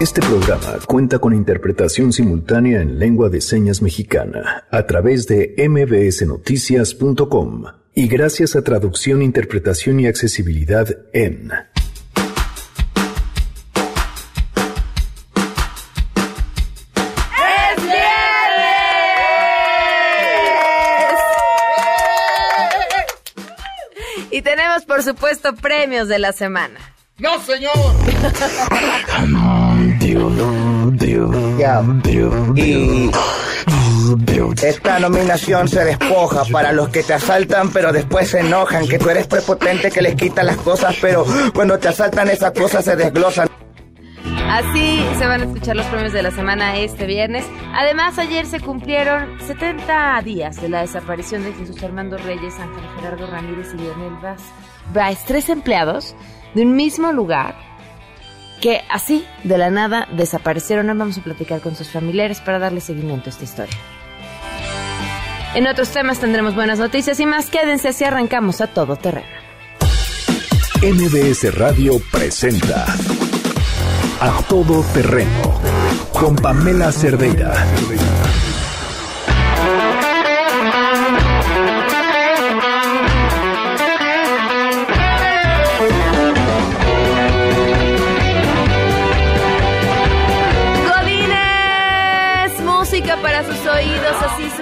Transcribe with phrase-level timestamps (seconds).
[0.00, 7.64] Este programa cuenta con interpretación simultánea en lengua de señas mexicana a través de mbsnoticias.com
[7.96, 11.50] y gracias a traducción, interpretación y accesibilidad en
[24.30, 26.78] Y tenemos, por supuesto, premios de la semana.
[27.18, 27.74] ¡No, señor!
[32.56, 33.10] Y
[34.62, 39.10] esta nominación se despoja para los que te asaltan, pero después se enojan, que tú
[39.10, 43.48] eres prepotente que les quita las cosas, pero cuando te asaltan esas cosas se desglosan.
[44.48, 47.44] Así se van a escuchar los premios de la semana este viernes.
[47.74, 53.26] Además, ayer se cumplieron 70 días de la desaparición de Jesús Armando Reyes, Ángel Gerardo
[53.26, 54.42] Ramírez y Lionel Vaz.
[54.92, 56.16] Bryce, tres empleados
[56.54, 57.67] de un mismo lugar
[58.60, 60.90] que así, de la nada, desaparecieron.
[60.90, 63.76] Hoy vamos a platicar con sus familiares para darle seguimiento a esta historia.
[65.54, 67.50] En otros temas tendremos buenas noticias y más.
[67.50, 69.26] Quédense así arrancamos a todo terreno.
[70.82, 72.86] MBS Radio presenta
[74.20, 75.60] A Todo Terreno
[76.12, 77.52] con Pamela Cerdeira.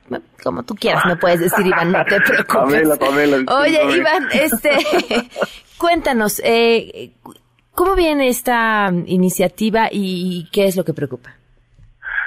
[0.42, 2.54] como tú quieras, me puedes decir, Iván, no te preocupes.
[2.54, 3.96] Pamela, Pamela, Oye.
[3.96, 4.70] Iván, este,
[5.78, 7.10] cuéntanos, eh,
[7.72, 11.34] ¿cómo viene esta iniciativa y qué es lo que preocupa?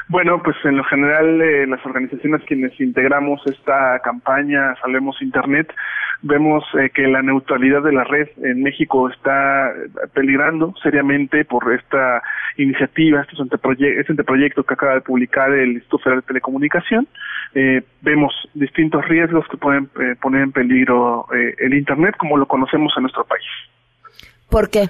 [0.10, 5.72] Bueno, pues en lo general eh, las organizaciones quienes integramos esta campaña Salvemos Internet
[6.22, 9.74] vemos eh, que la neutralidad de la red en México está eh,
[10.14, 12.22] peligrando seriamente por esta
[12.58, 17.08] iniciativa, este anteproye- este anteproyecto que acaba de publicar el Instituto Federal de Telecomunicación.
[17.56, 22.46] Eh, vemos distintos riesgos que pueden eh, poner en peligro eh, el Internet como lo
[22.48, 23.46] conocemos en nuestro país.
[24.50, 24.90] ¿Por qué?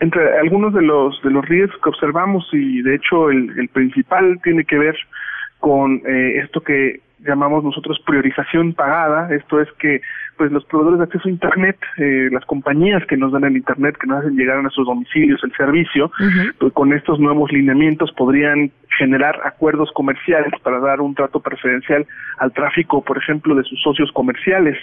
[0.00, 4.40] Entre algunos de los de los riesgos que observamos y de hecho el, el principal
[4.42, 4.96] tiene que ver
[5.58, 10.02] con eh, esto que llamamos nosotros priorización pagada esto es que
[10.36, 13.96] pues los proveedores de acceso a internet eh, las compañías que nos dan el internet
[13.98, 16.10] que nos hacen llegar a nuestros domicilios el servicio
[16.58, 22.06] pues con estos nuevos lineamientos podrían generar acuerdos comerciales para dar un trato preferencial
[22.38, 24.76] al tráfico, por ejemplo, de sus socios comerciales.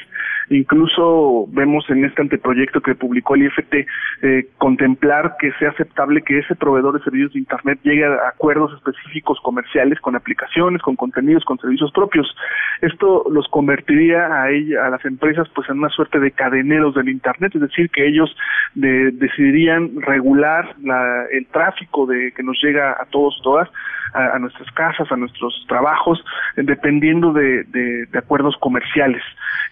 [0.50, 3.74] Incluso vemos en este anteproyecto que publicó el IFT
[4.22, 8.74] eh, contemplar que sea aceptable que ese proveedor de servicios de Internet llegue a acuerdos
[8.74, 12.23] específicos comerciales con aplicaciones, con contenidos, con servicios propios.
[12.82, 17.10] Esto los convertiría a, ella, a las empresas pues en una suerte de cadeneros del
[17.10, 18.36] Internet, es decir, que ellos
[18.76, 23.70] de- decidirían regular la- el tráfico de que nos llega a todos, todas,
[24.14, 26.24] a, a nuestras casas, a nuestros trabajos,
[26.56, 27.66] dependiendo de,
[28.16, 29.22] acuerdos comerciales.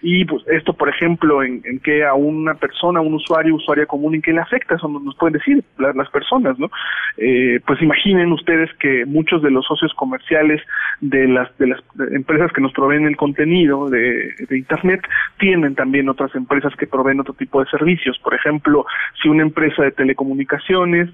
[0.02, 4.14] Y pues esto, por ejemplo, en, en que a una persona, un usuario, usuaria común,
[4.16, 6.70] en qué le afecta, eso nos, nos pueden decir la- las personas, ¿no?
[7.18, 10.60] Eh, pues imaginen ustedes que muchos de los socios comerciales
[11.00, 11.80] de las de las
[12.12, 15.06] empresas que nos proveen el contenido de, de internet
[15.38, 18.18] tienen también otras empresas que proveen otro tipo de servicios.
[18.18, 18.86] Por ejemplo,
[19.22, 21.10] si una empresa de telecomunicaciones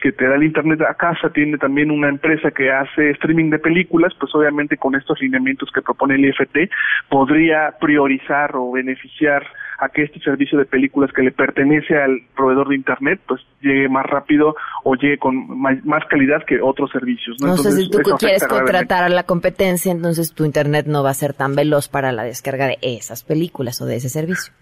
[0.00, 3.58] que te da el internet a casa, tiene también una empresa que hace streaming de
[3.58, 6.70] películas, pues obviamente con estos lineamientos que propone el IFT
[7.08, 9.46] podría priorizar o beneficiar
[9.78, 13.88] a que este servicio de películas que le pertenece al proveedor de internet pues llegue
[13.88, 17.36] más rápido o llegue con más calidad que otros servicios.
[17.40, 17.50] ¿no?
[17.50, 21.34] Entonces, si tú quieres contratar a la competencia, entonces tu internet no va a ser
[21.34, 24.52] tan veloz para la descarga de esas películas o de ese servicio.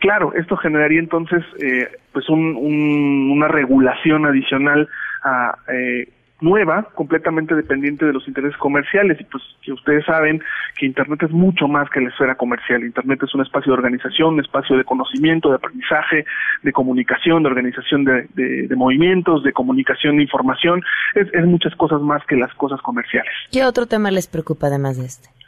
[0.00, 4.88] Claro, esto generaría entonces eh, pues una regulación adicional
[5.22, 6.08] a eh,
[6.40, 9.20] nueva, completamente dependiente de los intereses comerciales.
[9.20, 10.42] Y pues que ustedes saben
[10.78, 12.84] que Internet es mucho más que la esfera comercial.
[12.84, 16.24] Internet es un espacio de organización, un espacio de conocimiento, de aprendizaje,
[16.62, 20.82] de comunicación, de organización de, movimientos, de comunicación de información.
[21.14, 23.32] Es, es muchas cosas más que las cosas comerciales.
[23.50, 25.39] ¿Qué otro tema les preocupa además de este?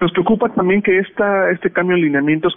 [0.00, 2.56] Nos preocupa también que esta, este cambio en lineamientos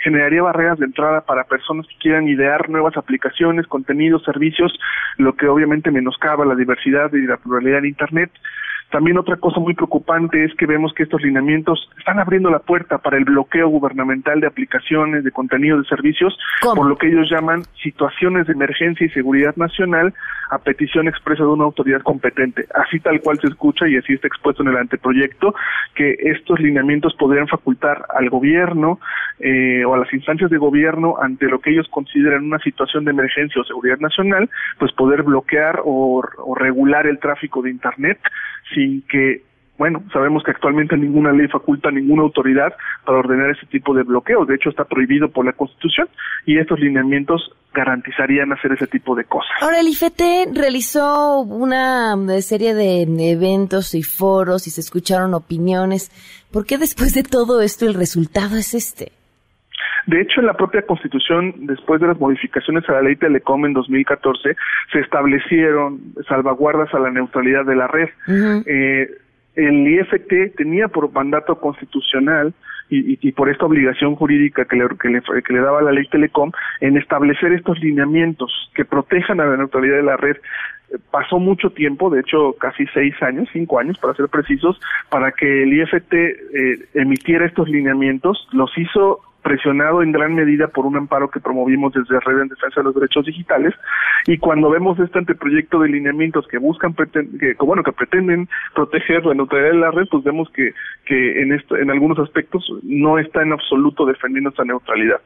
[0.00, 4.72] generaría barreras de entrada para personas que quieran idear nuevas aplicaciones, contenidos, servicios,
[5.16, 8.30] lo que obviamente menoscaba la diversidad y la pluralidad de Internet.
[8.92, 12.98] También otra cosa muy preocupante es que vemos que estos lineamientos están abriendo la puerta
[12.98, 17.62] para el bloqueo gubernamental de aplicaciones, de contenidos, de servicios, por lo que ellos llaman
[17.82, 20.12] situaciones de emergencia y seguridad nacional
[20.52, 22.66] a petición expresa de una autoridad competente.
[22.74, 25.54] Así tal cual se escucha y así está expuesto en el anteproyecto
[25.94, 29.00] que estos lineamientos podrían facultar al gobierno
[29.40, 33.12] eh, o a las instancias de gobierno ante lo que ellos consideran una situación de
[33.12, 38.18] emergencia o seguridad nacional, pues poder bloquear o, o regular el tráfico de Internet
[38.74, 39.42] sin que
[39.78, 42.72] bueno, sabemos que actualmente ninguna ley faculta a ninguna autoridad
[43.04, 44.46] para ordenar ese tipo de bloqueos.
[44.46, 46.08] De hecho, está prohibido por la Constitución
[46.46, 49.50] y estos lineamientos garantizarían hacer ese tipo de cosas.
[49.60, 53.02] Ahora, el IFT realizó una serie de
[53.32, 56.10] eventos y foros y se escucharon opiniones.
[56.52, 59.12] ¿Por qué después de todo esto el resultado es este?
[60.06, 63.72] De hecho, en la propia Constitución, después de las modificaciones a la ley Telecom en
[63.72, 64.56] 2014,
[64.92, 68.08] se establecieron salvaguardas a la neutralidad de la red.
[68.66, 69.08] eh,
[69.54, 72.54] el IFT tenía por mandato constitucional
[72.88, 76.06] y, y, por esta obligación jurídica que le, que, le, que le daba la ley
[76.08, 80.36] Telecom en establecer estos lineamientos que protejan a la neutralidad de la red.
[81.10, 84.78] Pasó mucho tiempo, de hecho casi seis años, cinco años para ser precisos,
[85.08, 86.34] para que el IFT eh,
[86.92, 92.20] emitiera estos lineamientos, los hizo presionado en gran medida por un amparo que promovimos desde
[92.20, 93.74] Red en Defensa de los Derechos Digitales
[94.26, 99.34] y cuando vemos este anteproyecto de lineamientos que buscan que bueno que pretenden proteger la
[99.34, 100.72] neutralidad de la red pues vemos que
[101.04, 105.20] que en esto en algunos aspectos no está en absoluto defendiendo esta neutralidad.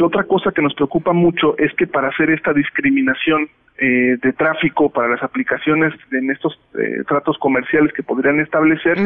[0.00, 4.88] Otra cosa que nos preocupa mucho es que para hacer esta discriminación eh, de tráfico
[4.88, 8.96] para las aplicaciones en estos eh, tratos comerciales que podrían establecer,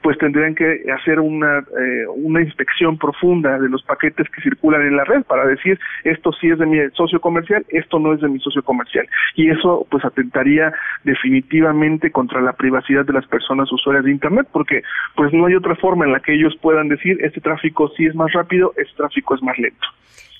[0.00, 4.96] pues tendrían que hacer una, eh, una inspección profunda de los paquetes que circulan en
[4.96, 8.28] la red para decir esto sí es de mi socio comercial, esto no es de
[8.28, 9.06] mi socio comercial.
[9.34, 10.72] Y eso pues atentaría
[11.02, 14.82] definitivamente contra la privacidad de las personas usuarias de Internet porque
[15.16, 18.14] pues no hay otra forma en la que ellos puedan decir este tráfico sí es
[18.14, 19.86] más rápido, este tráfico es más lento.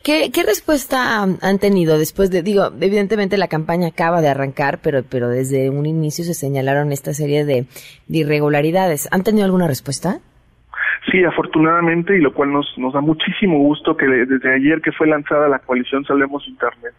[0.05, 5.03] ¿Qué, ¿Qué, respuesta han tenido después de, digo, evidentemente la campaña acaba de arrancar, pero,
[5.03, 7.65] pero desde un inicio se señalaron esta serie de,
[8.07, 9.09] de irregularidades.
[9.13, 10.19] ¿Han tenido alguna respuesta?
[11.11, 15.07] Sí, afortunadamente, y lo cual nos, nos da muchísimo gusto que desde ayer que fue
[15.07, 16.95] lanzada la coalición Salvemos Internet,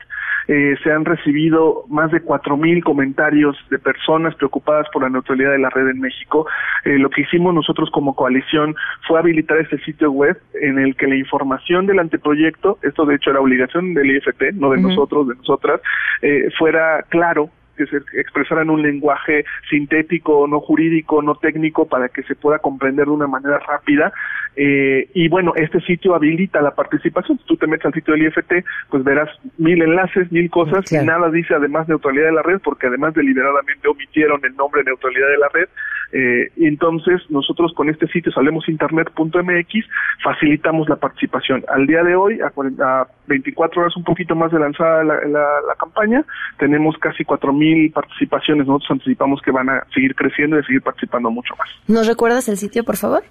[0.48, 5.52] eh, se han recibido más de cuatro mil comentarios de personas preocupadas por la neutralidad
[5.52, 6.48] de la red en México.
[6.84, 8.76] Eh, lo que hicimos nosotros como coalición
[9.08, 13.32] fue habilitar este sitio web en el que la información del anteproyecto, esto de hecho
[13.32, 15.82] era obligación del IFT, no de nosotros, de nosotras,
[16.22, 22.10] eh, fuera claro que se expresara en un lenguaje sintético, no jurídico, no técnico, para
[22.10, 24.14] que se pueda comprender de una manera rápida.
[24.56, 27.38] Eh, y bueno, este sitio habilita la participación.
[27.40, 30.98] Si tú te metes al sitio del IFT, pues verás mil enlaces, mil cosas, y
[31.06, 35.38] nada dice además neutralidad de la red, porque además deliberadamente omitieron el nombre neutralidad de
[35.38, 35.68] la red.
[36.12, 39.86] Eh, y entonces nosotros con este sitio salemosinternet.mx
[40.24, 41.66] facilitamos la participación.
[41.68, 46.24] Al día de hoy, a, 24 horas un poquito más de lanzada la, la, campaña,
[46.58, 48.68] tenemos casi 4.000 participaciones.
[48.68, 51.68] Nosotros anticipamos que van a seguir creciendo y a seguir participando mucho más.
[51.88, 53.24] ¿Nos recuerdas el sitio, por favor?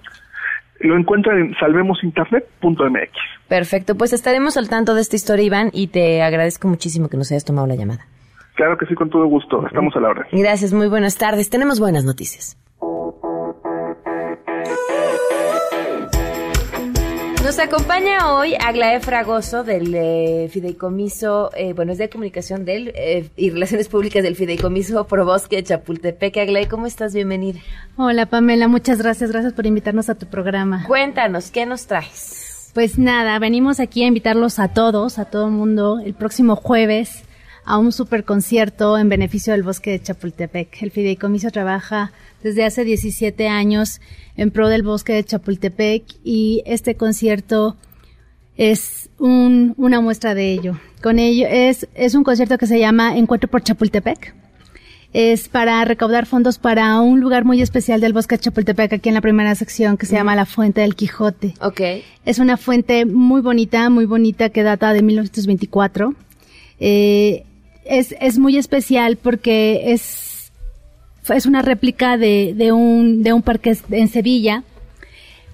[0.81, 3.13] Lo encuentran en salvemosinternet.mx.
[3.49, 7.31] Perfecto, pues estaremos al tanto de esta historia, Iván, y te agradezco muchísimo que nos
[7.31, 8.07] hayas tomado la llamada.
[8.55, 9.67] Claro que sí, con todo gusto.
[9.67, 10.27] Estamos a la hora.
[10.33, 11.51] Gracias, muy buenas tardes.
[11.51, 12.57] Tenemos buenas noticias.
[17.45, 23.29] Nos acompaña hoy Aglae Fragoso del eh, Fideicomiso, eh, bueno, es de comunicación del, eh,
[23.37, 26.39] y relaciones públicas del Fideicomiso Probosque de Chapultepec.
[26.39, 27.13] Aglae, ¿cómo estás?
[27.13, 27.61] Bienvenida.
[27.99, 30.87] Hola Pamela, muchas gracias, gracias por invitarnos a tu programa.
[30.87, 32.71] Cuéntanos, ¿qué nos traes?
[32.73, 37.25] Pues nada, venimos aquí a invitarlos a todos, a todo el mundo, el próximo jueves
[37.65, 40.83] a un super concierto en beneficio del bosque de Chapultepec.
[40.83, 44.01] El Fideicomiso trabaja desde hace 17 años
[44.37, 47.77] en pro del bosque de Chapultepec y este concierto
[48.57, 50.79] es un, una muestra de ello.
[51.03, 54.35] Con ello es, es un concierto que se llama Encuentro por Chapultepec.
[55.13, 59.15] Es para recaudar fondos para un lugar muy especial del bosque de Chapultepec, aquí en
[59.15, 61.55] la primera sección, que se llama la Fuente del Quijote.
[61.61, 61.81] Ok.
[62.25, 66.15] Es una fuente muy bonita, muy bonita, que data de 1924.
[66.81, 67.45] Eh,
[67.85, 70.53] es, es muy especial porque es,
[71.29, 74.63] es una réplica de, de, un, de un parque en Sevilla,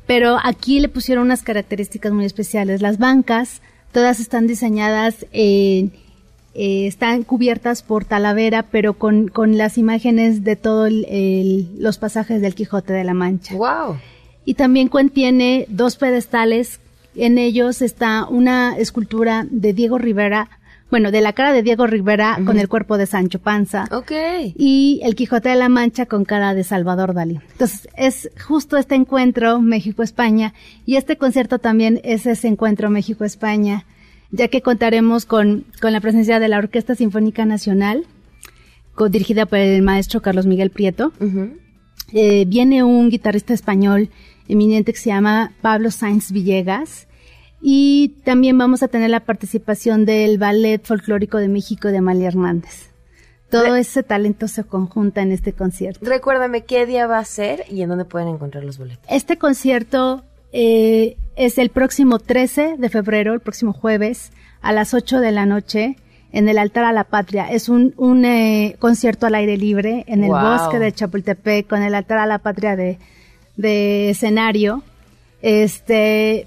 [0.07, 2.83] pero aquí le pusieron unas características muy especiales.
[2.83, 5.93] Las bancas, todas están diseñadas en
[6.53, 12.57] eh, están cubiertas por talavera, pero con, con las imágenes de todos los pasajes del
[12.57, 13.55] Quijote de la Mancha.
[13.55, 13.99] Wow.
[14.45, 16.81] Y también contiene dos pedestales.
[17.15, 20.51] En ellos está una escultura de Diego Rivera,
[20.91, 23.87] bueno, de la cara de Diego Rivera con el cuerpo de Sancho Panza.
[23.93, 24.13] Ok.
[24.57, 27.41] Y el Quijote de la Mancha con cara de Salvador Dalí.
[27.53, 30.55] Entonces, es justo este encuentro México-España
[30.87, 33.85] y este concierto también es ese encuentro México-España
[34.33, 38.07] ya que contaremos con, con la presencia de la Orquesta Sinfónica Nacional,
[39.09, 41.13] dirigida por el maestro Carlos Miguel Prieto.
[42.13, 44.11] Eh, viene un guitarrista español
[44.47, 47.07] eminente que se llama Pablo Sainz Villegas.
[47.61, 52.91] Y también vamos a tener la participación del Ballet Folclórico de México de Amalia Hernández.
[53.51, 56.01] Todo ese talento se conjunta en este concierto.
[56.07, 59.05] Recuérdame qué día va a ser y en dónde pueden encontrar los boletos.
[59.09, 64.31] Este concierto eh, es el próximo 13 de febrero, el próximo jueves,
[64.63, 65.97] a las 8 de la noche,
[66.33, 67.51] en el altar a la patria.
[67.51, 71.95] Es un, un eh, concierto al aire libre en el bosque de Chapultepec, con el
[71.97, 72.99] altar a la patria de,
[73.57, 74.85] de escenario.
[75.43, 76.47] Este,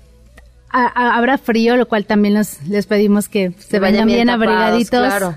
[0.73, 5.35] habrá frío, lo cual también les pedimos que se vayan bien, abrigaditos.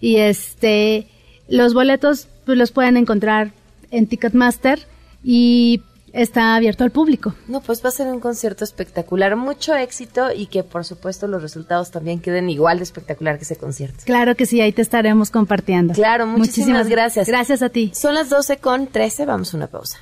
[0.00, 1.08] Y este,
[1.48, 3.52] los boletos pues, los pueden encontrar
[3.90, 4.80] en Ticketmaster
[5.22, 7.34] y está abierto al público.
[7.48, 11.42] No, pues va a ser un concierto espectacular, mucho éxito y que por supuesto los
[11.42, 14.04] resultados también queden igual de espectacular que ese concierto.
[14.04, 15.94] Claro que sí, ahí te estaremos compartiendo.
[15.94, 17.26] Claro, muchísimas, gracias.
[17.26, 17.90] Gracias a ti.
[17.94, 19.98] Son las 12 con 13, vamos a una pausa.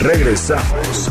[0.00, 1.10] Regresamos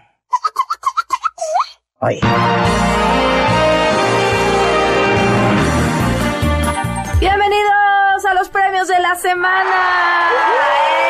[2.01, 2.25] Bienvenidos
[8.27, 10.29] a los premios de la semana.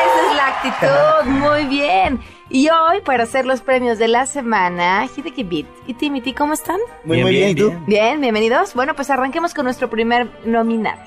[0.04, 1.30] Esa es la actitud.
[1.30, 2.20] Muy bien.
[2.50, 6.76] Y hoy, para hacer los premios de la semana, Hideki Beat y Timothy, ¿cómo están?
[7.04, 7.72] Muy, muy bien, ¿y tú?
[7.86, 8.74] Bien, bienvenidos.
[8.74, 11.00] Bueno, pues arranquemos con nuestro primer nominado.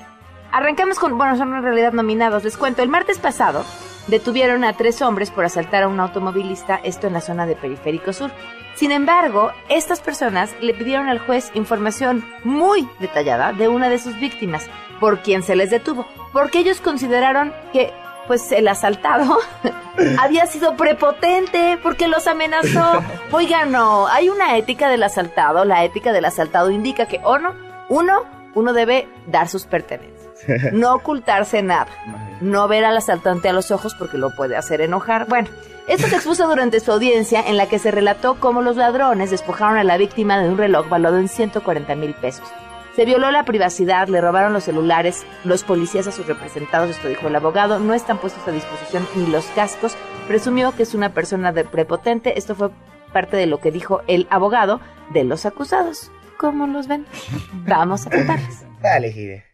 [0.50, 2.42] Arranquemos con, bueno, son en realidad nominados.
[2.42, 3.64] Les cuento, el martes pasado
[4.06, 8.12] detuvieron a tres hombres por asaltar a un automovilista, esto en la zona de Periférico
[8.12, 8.30] Sur.
[8.74, 14.18] Sin embargo, estas personas le pidieron al juez información muy detallada de una de sus
[14.20, 14.66] víctimas,
[15.00, 17.92] por quien se les detuvo, porque ellos consideraron que
[18.26, 19.38] pues el asaltado
[20.18, 23.02] había sido prepotente porque los amenazó.
[23.32, 25.64] Oigan, no, hay una ética del asaltado.
[25.64, 27.54] La ética del asaltado indica que, o no,
[27.88, 30.15] uno, uno debe dar sus pertenencias,
[30.72, 31.88] no ocultarse nada,
[32.40, 35.26] no ver al asaltante a los ojos porque lo puede hacer enojar.
[35.28, 35.48] Bueno,
[35.88, 39.78] esto se expuso durante su audiencia en la que se relató cómo los ladrones despojaron
[39.78, 42.46] a la víctima de un reloj valuado en 140 mil pesos.
[42.96, 47.28] Se violó la privacidad, le robaron los celulares, los policías a sus representados, esto dijo
[47.28, 49.94] el abogado, no están puestos a disposición ni los cascos.
[50.26, 52.38] Presumió que es una persona de prepotente.
[52.38, 52.70] Esto fue
[53.12, 54.80] parte de lo que dijo el abogado
[55.12, 56.10] de los acusados.
[56.38, 57.06] ¿Cómo los ven?
[57.66, 58.64] Vamos a contarles.
[58.80, 59.45] Dale, Gide.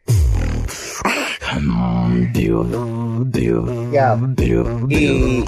[3.92, 4.18] Ya.
[4.88, 5.44] Y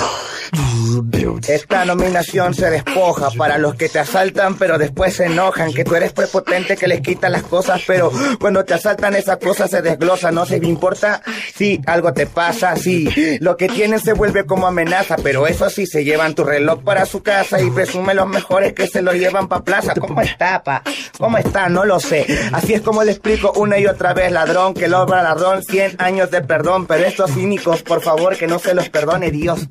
[1.49, 5.94] esta nominación se despoja para los que te asaltan, pero después se enojan, que tú
[5.94, 10.34] eres prepotente, que les quitan las cosas, pero cuando te asaltan esas cosas se desglosan,
[10.34, 11.23] no se me importa
[11.54, 13.08] si algo te pasa, si
[13.40, 17.06] lo que tienen se vuelve como amenaza, pero eso sí, se llevan tu reloj para
[17.06, 19.94] su casa y presume los mejores que se lo llevan para plaza.
[19.94, 20.82] ¿Cómo está, pa?
[21.18, 21.68] ¿Cómo está?
[21.68, 22.26] No lo sé.
[22.52, 26.30] Así es como le explico una y otra vez, ladrón, que logra ladrón, 100 años
[26.30, 29.66] de perdón, pero estos cínicos, por favor, que no se los perdone Dios.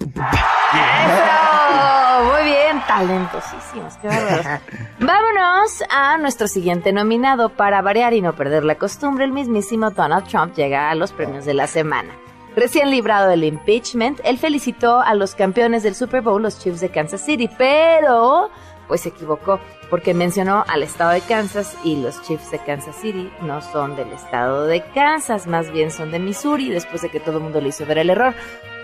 [0.73, 2.33] ¡Eso!
[2.33, 4.45] Muy bien, talentosísimos, qué bárbaros.
[4.99, 7.49] Vámonos a nuestro siguiente nominado.
[7.49, 11.45] Para variar y no perder la costumbre, el mismísimo Donald Trump llega a los premios
[11.45, 12.13] de la semana.
[12.55, 16.89] Recién librado del impeachment, él felicitó a los campeones del Super Bowl, los Chiefs de
[16.89, 18.51] Kansas City, pero
[18.87, 23.31] pues se equivocó porque mencionó al estado de Kansas y los Chiefs de Kansas City
[23.41, 27.37] no son del estado de Kansas, más bien son de Missouri, después de que todo
[27.37, 28.35] el mundo le hizo ver el error.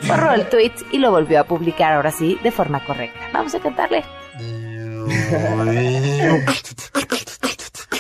[0.08, 3.20] Borró el tweet y lo volvió a publicar ahora sí de forma correcta.
[3.34, 4.03] Vamos a cantarle.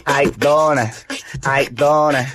[0.05, 1.05] Ay, donas,
[1.43, 2.31] ay, donas,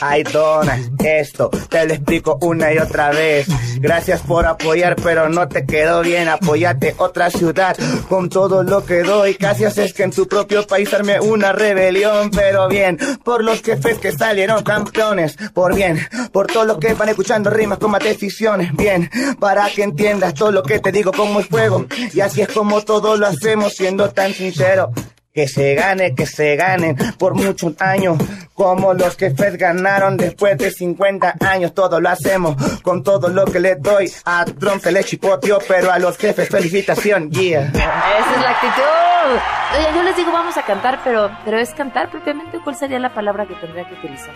[0.00, 0.80] ay, donas.
[1.04, 3.46] Esto te lo explico una y otra vez.
[3.78, 6.28] Gracias por apoyar, pero no te quedó bien.
[6.28, 7.76] Apoyate otra ciudad
[8.08, 9.34] con todo lo que doy.
[9.34, 12.30] Casi haces que en tu propio país arme una rebelión.
[12.30, 15.36] Pero bien, por los jefes que salieron campeones.
[15.52, 15.98] Por bien,
[16.32, 18.74] por todos los que van escuchando rimas con decisiones.
[18.74, 21.86] Bien, para que entiendas todo lo que te digo como es fuego.
[22.12, 24.90] Y así es como todo lo hacemos siendo tan sincero.
[25.34, 28.18] Que se gane, que se ganen por muchos años,
[28.54, 31.74] como los jefes ganaron después de 50 años.
[31.74, 34.12] Todo lo hacemos con todo lo que le doy.
[34.24, 37.62] A Trump se le chipoteó, pero a los jefes felicitación, yeah.
[37.66, 39.92] Esa es la actitud.
[39.96, 42.60] Yo les digo vamos a cantar, pero, pero es cantar propiamente.
[42.62, 44.34] ¿Cuál sería la palabra que tendría que utilizar?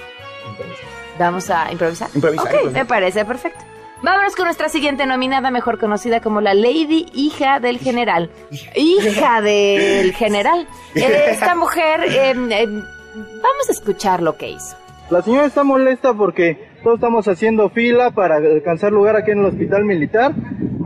[1.16, 2.08] Vamos a improvisar.
[2.12, 2.82] Improvisar, Ok, improvisar.
[2.82, 3.64] me parece perfecto.
[4.02, 8.30] Vámonos con nuestra siguiente nominada, mejor conocida como la Lady Hija del General.
[8.76, 10.68] Hija del General.
[10.94, 14.76] Esta mujer, eh, eh, vamos a escuchar lo que hizo.
[15.10, 19.46] La señora está molesta porque todos estamos haciendo fila para alcanzar lugar aquí en el
[19.46, 20.32] hospital militar.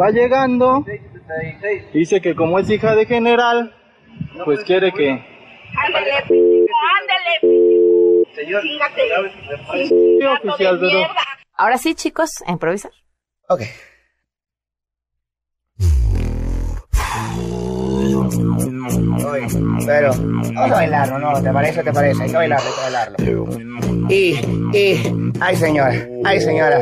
[0.00, 0.85] Va llegando.
[1.92, 3.75] Dice que como es hija de general,
[4.45, 5.23] pues quiere que...
[9.88, 10.99] Sí, oficial, pero...
[11.57, 12.92] Ahora sí, chicos, a improvisar.
[13.52, 13.68] Ok.
[19.87, 21.42] Pero vamos a bailarlo, ¿no?
[21.42, 21.83] ¿Te parece?
[21.83, 22.23] ¿Te parece?
[22.23, 23.73] Hay que bailarlo, hay que bailarlo.
[24.09, 24.35] Y,
[24.76, 26.81] y, ay señora, ay señora,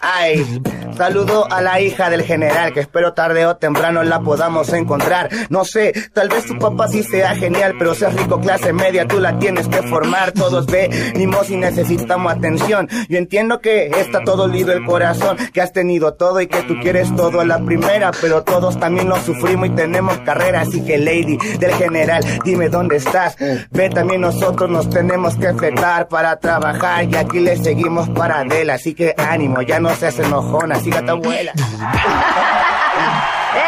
[0.00, 0.60] ay,
[0.96, 5.30] saludo a la hija del general que espero tarde o temprano la podamos encontrar.
[5.50, 9.20] No sé, tal vez tu papá sí sea genial, pero seas rico clase media, tú
[9.20, 10.32] la tienes que formar.
[10.32, 12.88] Todos venimos y necesitamos atención.
[13.08, 16.74] Yo entiendo que está todo lido el corazón, que has tenido todo y que tú
[16.80, 20.98] quieres todo a la primera, pero todos también lo sufrimos y tenemos carrera, así que
[21.08, 23.36] lady del general, dime dónde estás.
[23.70, 28.74] Ve también nosotros nos tenemos que fletar para trabajar y aquí le seguimos para Adela,
[28.74, 31.52] así que ánimo, ya no seas enojona, siga tu abuela.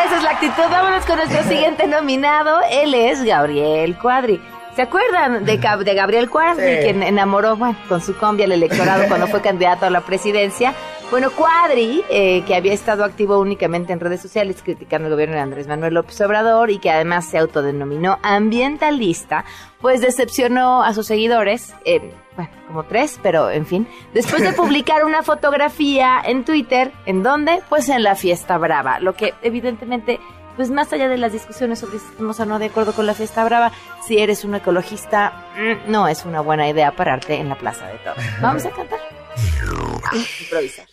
[0.06, 0.62] Esa es la actitud.
[0.70, 2.60] Vámonos con nuestro siguiente nominado.
[2.70, 4.40] Él es Gabriel Cuadri.
[4.76, 6.82] ¿Se acuerdan de, Gab- de Gabriel Cuadri, Sí.
[6.84, 10.74] quien enamoró bueno, con su combi al electorado cuando fue candidato a la presidencia?
[11.10, 15.40] Bueno, Cuadri, eh, que había estado activo únicamente en redes sociales criticando el gobierno de
[15.40, 19.44] Andrés Manuel López Obrador y que además se autodenominó ambientalista,
[19.80, 25.04] pues decepcionó a sus seguidores, eh, bueno, como tres, pero en fin, después de publicar
[25.04, 27.60] una fotografía en Twitter, ¿en dónde?
[27.68, 30.20] Pues en la fiesta brava, lo que evidentemente
[30.54, 33.14] pues más allá de las discusiones sobre si estamos o no de acuerdo con la
[33.14, 33.72] fiesta brava,
[34.06, 37.98] si eres un ecologista, mm, no es una buena idea pararte en la plaza de
[37.98, 38.22] toros.
[38.40, 39.00] Vamos a cantar.
[40.40, 40.86] Improvisar.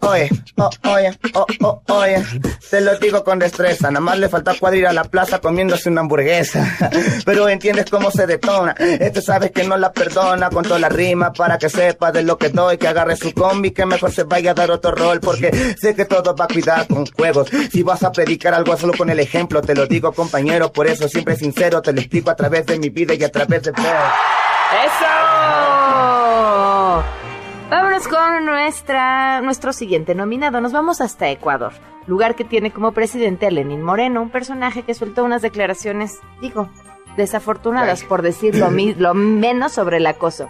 [0.00, 2.22] Oye, oh, oye, oh, oh, oye,
[2.70, 6.02] te lo digo con destreza, nada más le falta cuadrir a la plaza comiéndose una
[6.02, 6.76] hamburguesa,
[7.24, 11.32] pero entiendes cómo se detona, este sabes que no la perdona con toda la rima
[11.32, 14.50] para que sepa de lo que doy, que agarre su combi, que mejor se vaya
[14.50, 18.02] a dar otro rol, porque sé que todo va a cuidar con juegos, si vas
[18.02, 21.80] a predicar algo solo con el ejemplo, te lo digo compañero, por eso siempre sincero,
[21.80, 25.11] te lo explico a través de mi vida y a través de ¡Eso!
[27.72, 30.60] Vámonos con nuestra, nuestro siguiente nominado.
[30.60, 31.72] Nos vamos hasta Ecuador,
[32.06, 36.68] lugar que tiene como presidente a Lenín Moreno, un personaje que sueltó unas declaraciones, digo,
[37.16, 40.48] desafortunadas, por decir lo, mi- lo menos sobre el acoso.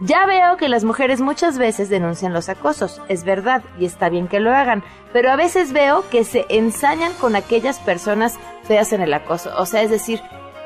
[0.00, 4.28] Ya veo que las mujeres muchas veces denuncian los acosos, es verdad, y está bien
[4.28, 9.02] que lo hagan, pero a veces veo que se ensañan con aquellas personas feas en
[9.02, 9.50] el acoso.
[9.58, 10.20] O sea, es decir,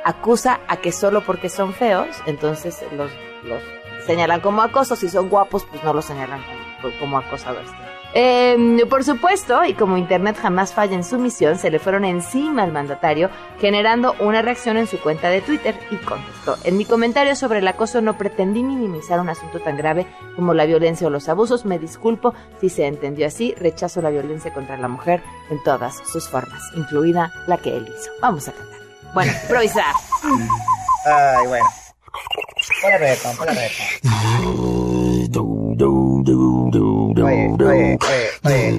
[0.04, 3.10] acusa a que solo porque son feos, entonces los,
[3.42, 3.60] los
[4.06, 4.96] señalan como acoso.
[4.96, 6.42] Si son guapos, pues no los señalan
[6.80, 7.70] como, como acosadores.
[8.16, 12.62] Eh, por supuesto, y como Internet jamás falla en su misión, se le fueron encima
[12.62, 16.56] al mandatario, generando una reacción en su cuenta de Twitter y contestó.
[16.62, 20.64] En mi comentario sobre el acoso no pretendí minimizar un asunto tan grave como la
[20.64, 21.64] violencia o los abusos.
[21.64, 23.52] Me disculpo si se entendió así.
[23.58, 28.12] Rechazo la violencia contra la mujer en todas sus formas, incluida la que él hizo.
[28.20, 28.78] Vamos a cantar.
[29.12, 29.92] Bueno, improvisar.
[31.04, 31.66] Ay, bueno.
[32.84, 35.24] Ponle reggaetón, ponle reggaetón.
[37.24, 37.98] Oye, oye,
[38.44, 38.78] oye, oye.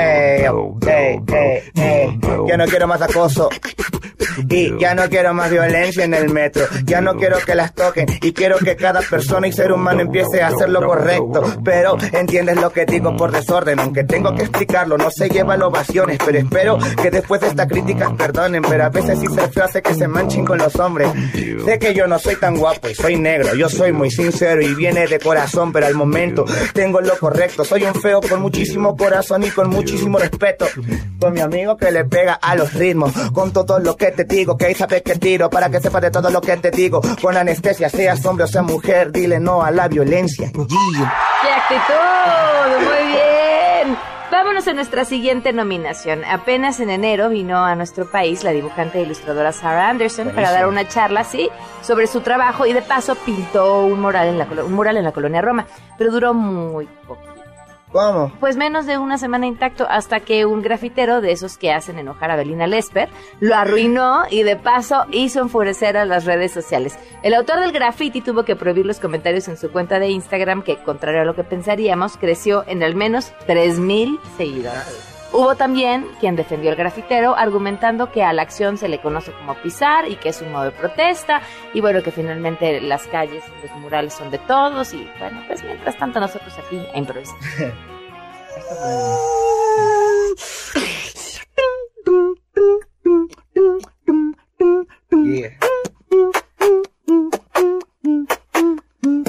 [0.00, 0.42] Ey,
[0.90, 2.18] ey, ey, ey.
[2.48, 3.48] Yo no quiero más acoso.
[4.48, 8.06] Y ya no quiero más violencia en el metro, ya no quiero que las toquen.
[8.22, 11.42] Y quiero que cada persona y ser humano empiece a hacer lo correcto.
[11.64, 15.66] Pero entiendes lo que digo por desorden, aunque tengo que explicarlo, no se lleva a
[15.66, 19.82] ovaciones, pero espero que después de esta crítica perdonen, pero a veces sí feo hace
[19.82, 21.10] que se manchen con los hombres.
[21.64, 24.74] Sé que yo no soy tan guapo y soy negro, yo soy muy sincero y
[24.74, 27.64] viene de corazón, pero al momento tengo lo correcto.
[27.64, 30.66] Soy un feo con muchísimo corazón y con muchísimo respeto.
[31.18, 34.56] Con mi amigo que le pega a los ritmos, con todo lo que te digo,
[34.56, 37.00] que ahí sabes que tiro, para que sepas de todo lo que te digo.
[37.20, 40.50] Con anestesia, seas hombre o sea mujer, dile no a la violencia.
[40.52, 42.84] ¡Qué actitud!
[42.84, 43.98] Muy bien.
[44.30, 46.24] Vámonos a nuestra siguiente nominación.
[46.24, 50.68] Apenas en enero vino a nuestro país la dibujante e ilustradora Sarah Anderson para dar
[50.68, 51.50] una charla, sí,
[51.82, 55.12] sobre su trabajo y de paso pintó un mural en la, un mural en la
[55.12, 55.66] colonia Roma,
[55.98, 57.29] pero duró muy poco.
[57.92, 58.32] ¿Cómo?
[58.38, 62.30] Pues menos de una semana intacto hasta que un grafitero de esos que hacen enojar
[62.30, 63.08] a Belina Lesper
[63.40, 66.98] lo arruinó y de paso hizo enfurecer a las redes sociales.
[67.22, 70.76] El autor del graffiti tuvo que prohibir los comentarios en su cuenta de Instagram que,
[70.82, 75.19] contrario a lo que pensaríamos, creció en al menos 3.000 seguidores.
[75.32, 79.54] Hubo también quien defendió al grafitero argumentando que a la acción se le conoce como
[79.54, 81.40] pisar y que es un modo de protesta
[81.72, 85.62] y bueno que finalmente las calles y los murales son de todos y bueno pues
[85.62, 87.36] mientras tanto nosotros aquí a improvisar.
[95.12, 95.50] Yeah.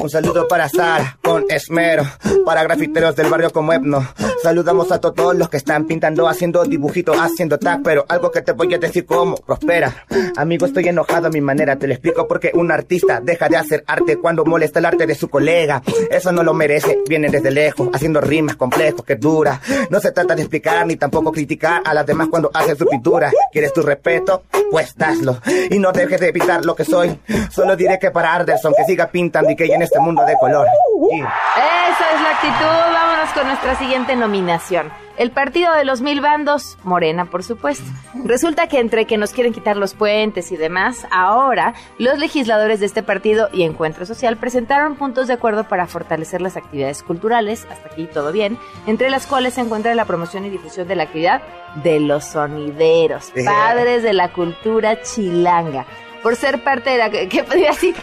[0.01, 2.03] Un saludo para Sara con esmero,
[2.43, 4.03] para grafiteros del barrio como Etno.
[4.41, 8.53] Saludamos a todos los que están pintando, haciendo dibujitos, haciendo tag, pero algo que te
[8.53, 10.05] voy a decir cómo prospera.
[10.35, 13.83] Amigo, estoy enojado a mi manera, te lo explico porque un artista deja de hacer
[13.85, 15.83] arte cuando molesta el arte de su colega.
[16.09, 19.61] Eso no lo merece, viene desde lejos, haciendo rimas complejos que dura.
[19.91, 23.31] No se trata de explicar ni tampoco criticar a las demás cuando hacen su pintura.
[23.51, 24.41] ¿Quieres tu respeto?
[24.71, 25.39] Pues daslo.
[25.69, 27.19] Y no dejes de evitar lo que soy.
[27.51, 30.65] Solo diré que para Anderson que siga pintando y que llene este mundo de color.
[31.11, 31.33] Yeah.
[31.57, 32.93] Esa es la actitud.
[32.93, 34.89] Vámonos con nuestra siguiente nominación.
[35.17, 37.83] El partido de los mil bandos, Morena, por supuesto.
[38.23, 42.85] Resulta que entre que nos quieren quitar los puentes y demás, ahora los legisladores de
[42.85, 47.89] este partido y Encuentro Social presentaron puntos de acuerdo para fortalecer las actividades culturales, hasta
[47.89, 51.41] aquí todo bien, entre las cuales se encuentra la promoción y difusión de la actividad
[51.83, 55.85] de los sonideros, padres de la cultura chilanga.
[56.23, 57.93] Por ser parte de la que, que podría así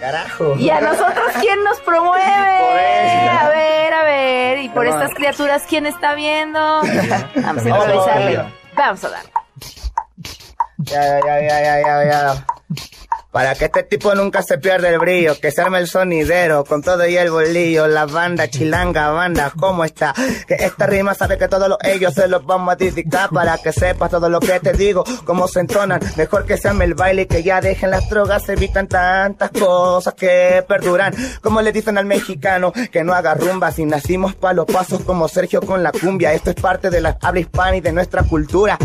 [0.00, 0.56] Carajo.
[0.58, 2.24] ¿Y a nosotros quién nos promueve?
[2.24, 4.58] A ver, a ver.
[4.62, 6.58] ¿Y por estas criaturas quién está viendo?
[7.36, 8.44] Vamos a improvisarle.
[8.74, 9.24] Vamos a dar.
[10.78, 12.46] Ya, ya, ya, ya, ya, ya.
[13.30, 16.82] Para que este tipo nunca se pierda el brillo, que se arme el sonidero, con
[16.82, 20.12] todo y el bolillo, la banda, chilanga, banda, ¿cómo está?
[20.48, 23.72] Que esta rima sabe que todos los ellos se los vamos a dedicar para que
[23.72, 27.22] sepas todo lo que te digo, cómo se entonan, mejor que se arme el baile
[27.22, 31.98] y que ya dejen las drogas, se evitan tantas cosas que perduran, como le dicen
[31.98, 35.92] al mexicano, que no haga rumba, si nacimos pa' los pasos como Sergio con la
[35.92, 38.76] cumbia, esto es parte de la habla hispana y de nuestra cultura.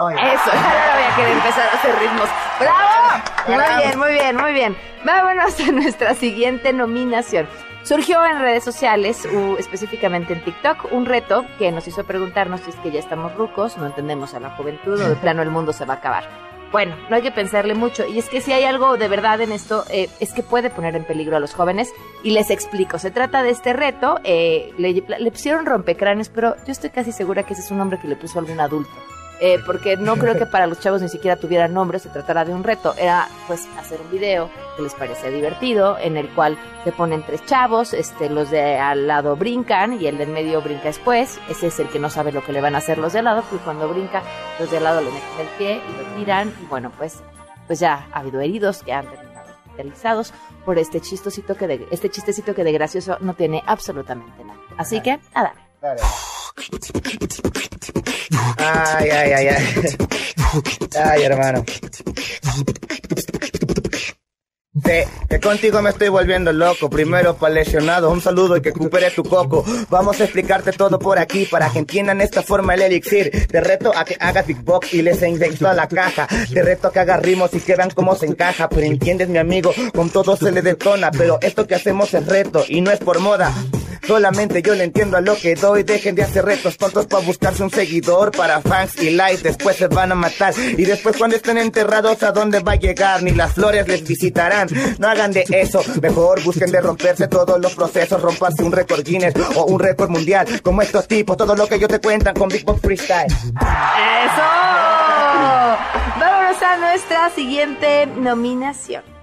[0.00, 0.16] Oye.
[0.16, 2.28] Eso, ahora voy a querer empezar a hacer ritmos.
[2.58, 3.22] ¡Bravo!
[3.48, 4.76] Muy bien, muy bien, muy bien.
[5.04, 7.48] Vámonos a nuestra siguiente nominación.
[7.82, 9.26] Surgió en redes sociales,
[9.58, 13.78] específicamente en TikTok, un reto que nos hizo preguntarnos si es que ya estamos rucos,
[13.78, 16.24] no entendemos a la juventud o de plano el mundo se va a acabar.
[16.72, 18.06] Bueno, no hay que pensarle mucho.
[18.06, 20.94] Y es que si hay algo de verdad en esto, eh, es que puede poner
[20.94, 21.90] en peligro a los jóvenes.
[22.22, 22.98] Y les explico.
[23.00, 24.20] Se trata de este reto.
[24.22, 27.98] eh, le, le pusieron rompecráneos, pero yo estoy casi segura que ese es un nombre
[27.98, 28.92] que le puso algún adulto.
[29.42, 32.52] Eh, porque no creo que para los chavos ni siquiera tuviera nombre, se tratara de
[32.52, 32.94] un reto.
[32.98, 37.44] Era pues hacer un video que les parecía divertido, en el cual se ponen tres
[37.46, 41.40] chavos, este, los de al lado brincan y el de en medio brinca después.
[41.48, 43.24] Ese es el que no sabe lo que le van a hacer los de al
[43.24, 44.22] lado, pues cuando brinca,
[44.58, 46.52] los de al lado le meten el pie y lo tiran.
[46.62, 47.20] Y bueno, pues,
[47.66, 50.34] pues ya ha habido heridos que han terminado hospitalizados
[50.66, 54.60] por este chistosito que de, este chistecito que de gracioso no tiene absolutamente nada.
[54.76, 55.54] Así que, nada.
[55.80, 56.02] Dale.
[58.58, 59.96] Ay, ay, ay, ay.
[60.96, 61.64] Ay, hermano.
[64.72, 64.92] Sí,
[65.28, 66.88] que contigo me estoy volviendo loco.
[66.88, 69.64] Primero para lesionados, un saludo y que recupere tu coco.
[69.90, 73.46] Vamos a explicarte todo por aquí para que entiendan esta forma el elixir.
[73.48, 76.28] Te reto a que hagas beatbox y les inyecto a la caja.
[76.52, 78.68] Te reto a que hagas ritmos y que vean cómo se encaja.
[78.68, 81.10] Pero entiendes, mi amigo, con todo se le detona.
[81.10, 83.52] Pero esto que hacemos es reto y no es por moda.
[84.06, 85.82] Solamente yo le entiendo a lo que doy.
[85.82, 88.32] Dejen de hacer retos tontos para buscarse un seguidor.
[88.32, 90.54] Para fans y likes, después se van a matar.
[90.58, 93.22] Y después cuando estén enterrados, ¿a dónde va a llegar?
[93.22, 94.68] Ni las flores les visitarán.
[94.98, 95.82] No hagan de eso.
[96.00, 98.20] Mejor busquen de romperse todos los procesos.
[98.20, 100.46] Rompanse un récord Guinness o un récord mundial.
[100.62, 103.32] Como estos tipos, todo lo que ellos te cuentan con Big Box Freestyle.
[103.32, 104.42] ¡Eso!
[106.18, 109.19] Vámonos a nuestra siguiente nominación.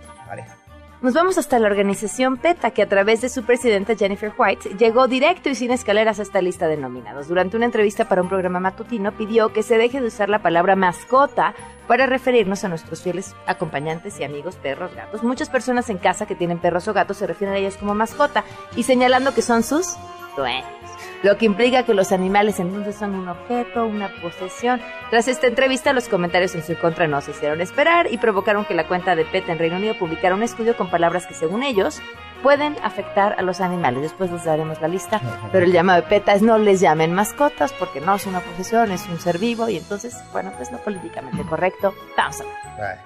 [1.08, 5.08] Nos vamos hasta la organización PETA, que a través de su presidenta Jennifer White llegó
[5.08, 7.30] directo y sin escaleras a esta lista de nominados.
[7.30, 10.76] Durante una entrevista para un programa matutino pidió que se deje de usar la palabra
[10.76, 11.54] mascota
[11.88, 15.24] para referirnos a nuestros fieles acompañantes y amigos perros, gatos.
[15.24, 18.44] Muchas personas en casa que tienen perros o gatos se refieren a ellos como mascota
[18.76, 19.96] y señalando que son sus
[20.36, 20.87] dueños
[21.24, 24.82] lo que implica que los animales entonces son un objeto, una posesión.
[25.10, 28.74] Tras esta entrevista, los comentarios en su contra no se hicieron esperar y provocaron que
[28.74, 32.02] la cuenta de PETA en Reino Unido publicara un estudio con palabras que, según ellos,
[32.44, 34.02] pueden afectar a los animales.
[34.02, 37.74] Después les daremos la lista, pero el llamado de PETA es no les llamen mascotas
[37.74, 41.44] porque no es una posesión, es un ser vivo y entonces, bueno, pues no políticamente
[41.44, 41.94] correcto.
[42.16, 43.00] Vamos a ver.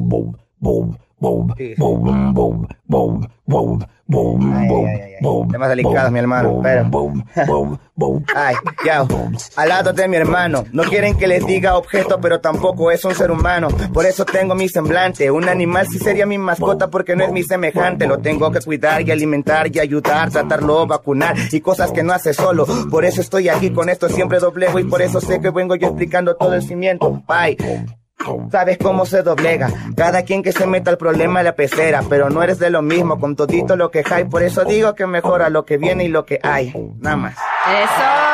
[0.00, 3.84] Boom, boom, boom, boom, boom, boom,
[5.50, 6.88] Temas delicados, mi hermano, pero...
[8.34, 8.54] ay,
[8.84, 9.06] ya,
[9.56, 10.64] al lado de mi hermano.
[10.72, 13.68] No quieren que les diga objeto, pero tampoco es un ser humano.
[13.92, 15.30] Por eso tengo mi semblante.
[15.30, 18.06] Un animal sí sería mi mascota porque no es mi semejante.
[18.06, 22.32] Lo tengo que cuidar y alimentar y ayudar, tratarlo, vacunar y cosas que no hace
[22.32, 22.66] solo.
[22.90, 25.88] Por eso estoy aquí con esto siempre doblego y por eso sé que vengo yo
[25.88, 27.22] explicando todo el cimiento.
[27.26, 27.56] Bye.
[28.50, 29.70] Sabes cómo se doblega.
[29.96, 33.18] Cada quien que se meta al problema la pecera, pero no eres de lo mismo
[33.18, 34.24] con todito lo que hay.
[34.24, 36.72] Por eso digo que mejora lo que viene y lo que hay.
[37.00, 37.34] Nada más.
[37.34, 38.28] Eso.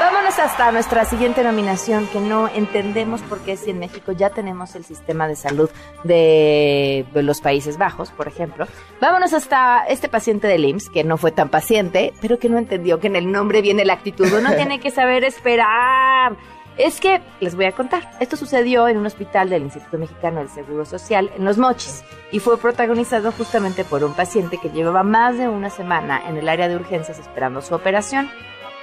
[0.00, 4.74] Vámonos hasta nuestra siguiente nominación que no entendemos por qué si en México ya tenemos
[4.74, 5.68] el sistema de salud
[6.02, 8.66] de los Países Bajos, por ejemplo.
[9.00, 13.00] Vámonos hasta este paciente del IMSS que no fue tan paciente, pero que no entendió
[13.00, 14.32] que en el nombre viene la actitud.
[14.32, 16.36] Uno tiene que saber esperar.
[16.78, 18.10] Es que les voy a contar.
[18.18, 22.38] Esto sucedió en un hospital del Instituto Mexicano del Seguro Social en Los Mochis y
[22.38, 26.68] fue protagonizado justamente por un paciente que llevaba más de una semana en el área
[26.68, 28.30] de urgencias esperando su operación.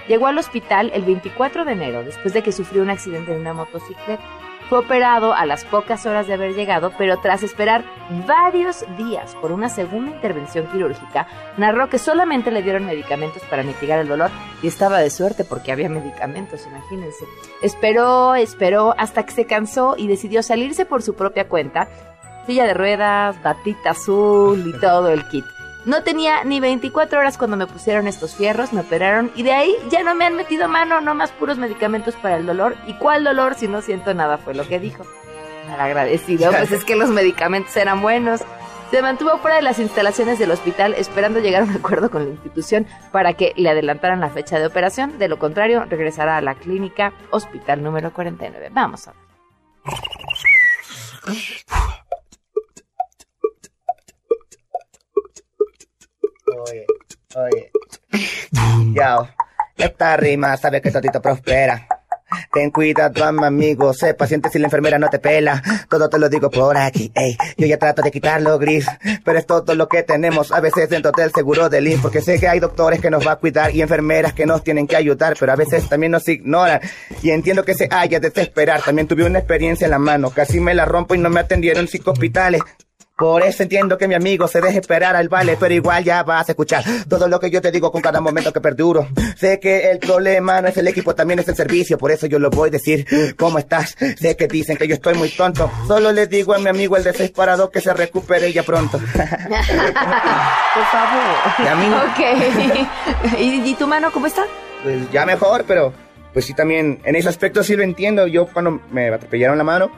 [0.08, 3.54] Llegó al hospital el 24 de enero después de que sufrió un accidente en una
[3.54, 4.24] motocicleta.
[4.70, 7.84] Fue operado a las pocas horas de haber llegado, pero tras esperar
[8.28, 11.28] varios días por una segunda intervención quirúrgica,
[11.58, 14.30] narró que solamente le dieron medicamentos para mitigar el dolor
[14.62, 17.26] y estaba de suerte porque había medicamentos, imagínense.
[17.64, 21.88] Esperó, esperó hasta que se cansó y decidió salirse por su propia cuenta.
[22.46, 25.46] Silla de ruedas, batita azul y todo el kit.
[25.90, 29.76] No tenía ni 24 horas cuando me pusieron estos fierros, me operaron y de ahí
[29.90, 32.76] ya no me han metido mano, no más puros medicamentos para el dolor.
[32.86, 34.38] ¿Y cuál dolor si no siento nada?
[34.38, 35.04] Fue lo que dijo.
[35.68, 38.42] Mal agradecido, pues es que los medicamentos eran buenos.
[38.92, 42.30] Se mantuvo fuera de las instalaciones del hospital esperando llegar a un acuerdo con la
[42.30, 45.18] institución para que le adelantaran la fecha de operación.
[45.18, 48.70] De lo contrario, regresará a la clínica Hospital número 49.
[48.72, 49.22] Vamos a ver.
[56.58, 56.86] Oye,
[57.36, 57.72] oye.
[58.94, 59.28] Yo,
[59.78, 61.88] esta rima sabe que todito prospera.
[62.52, 65.62] Ten cuidado, mi amigo, sé paciente si la enfermera no te pela.
[65.90, 67.36] Todo te lo digo por aquí, ey.
[67.58, 68.86] Yo ya trato de quitarlo gris,
[69.24, 72.40] pero es todo lo que tenemos a veces dentro del seguro del IN, porque sé
[72.40, 75.36] que hay doctores que nos va a cuidar y enfermeras que nos tienen que ayudar,
[75.40, 76.82] pero a veces también nos ignoran.
[77.24, 78.82] Y entiendo que se haya desesperar.
[78.82, 81.88] También tuve una experiencia en la mano, casi me la rompo y no me atendieron
[81.88, 82.62] cinco hospitales.
[83.20, 86.48] Por eso entiendo que mi amigo se deje esperar al vale, pero igual ya vas
[86.48, 89.10] a escuchar todo lo que yo te digo con cada momento que perduro.
[89.36, 92.40] Sé que el problema no es el equipo, también es el servicio, por eso yo
[92.40, 93.06] lo voy a decir.
[93.38, 93.98] ¿Cómo estás?
[94.18, 95.70] Sé que dicen que yo estoy muy tonto.
[95.86, 98.98] Solo le digo a mi amigo el desesperado que se recupere ya pronto.
[99.10, 99.26] Por
[100.86, 101.22] favor.
[101.60, 101.96] ¿Y amigo?
[101.98, 102.20] Ok.
[103.38, 104.44] ¿Y, ¿Y tu mano cómo está?
[104.82, 105.92] Pues ya mejor, pero
[106.32, 108.28] pues sí también en ese aspecto sí lo entiendo.
[108.28, 109.92] Yo cuando me atropellaron la mano,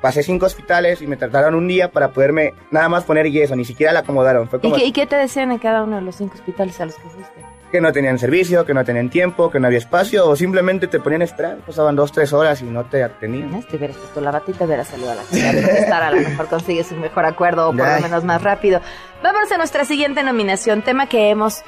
[0.00, 3.64] pasé cinco hospitales y me trataron un día para poderme nada más poner yeso, ni
[3.64, 4.48] siquiera la acomodaron.
[4.48, 6.80] Fue ¿Y como qué, y qué te decían en cada uno de los cinco hospitales
[6.80, 7.58] a los que fuiste?
[7.70, 11.00] que no tenían servicio, que no tenían tiempo, que no había espacio, o simplemente te
[11.00, 13.62] ponían a esperar, pasaban dos, tres horas y no te atendían.
[13.62, 17.00] Te hubieras puesto la batita, hubieras salido a la ciudad a lo mejor consigues un
[17.00, 18.80] mejor acuerdo o por lo menos más rápido.
[19.22, 21.62] Vámonos a nuestra siguiente nominación, tema que hemos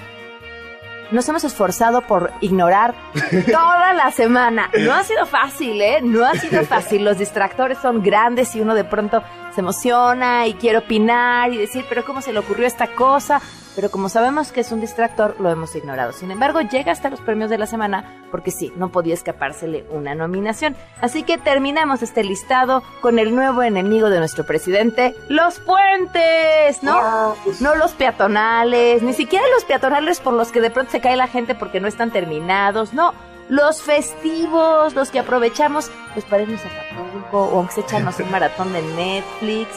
[1.11, 2.95] nos hemos esforzado por ignorar
[3.47, 4.71] toda la semana.
[4.81, 6.01] No ha sido fácil, ¿eh?
[6.03, 7.05] No ha sido fácil.
[7.05, 9.23] Los distractores son grandes y uno de pronto
[9.55, 13.41] se emociona y quiere opinar y decir, pero ¿cómo se le ocurrió esta cosa?
[13.75, 16.13] Pero como sabemos que es un distractor, lo hemos ignorado.
[16.13, 20.15] Sin embargo, llega hasta los premios de la semana porque sí, no podía escapársele una
[20.15, 20.77] nominación.
[21.01, 27.35] Así que terminamos este listado con el nuevo enemigo de nuestro presidente, los puentes, ¿no?
[27.61, 31.29] No los peatonales, ni siquiera los peatonales por los que de pronto se cae la
[31.29, 33.13] gente porque no están terminados, no.
[33.49, 38.31] Los festivos, los que aprovechamos pues para irnos a Acapulco o aunque se echarnos un
[38.31, 39.69] maratón de Netflix.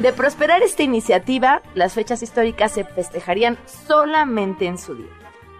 [0.00, 5.10] De prosperar esta iniciativa, las fechas históricas se festejarían solamente en su día.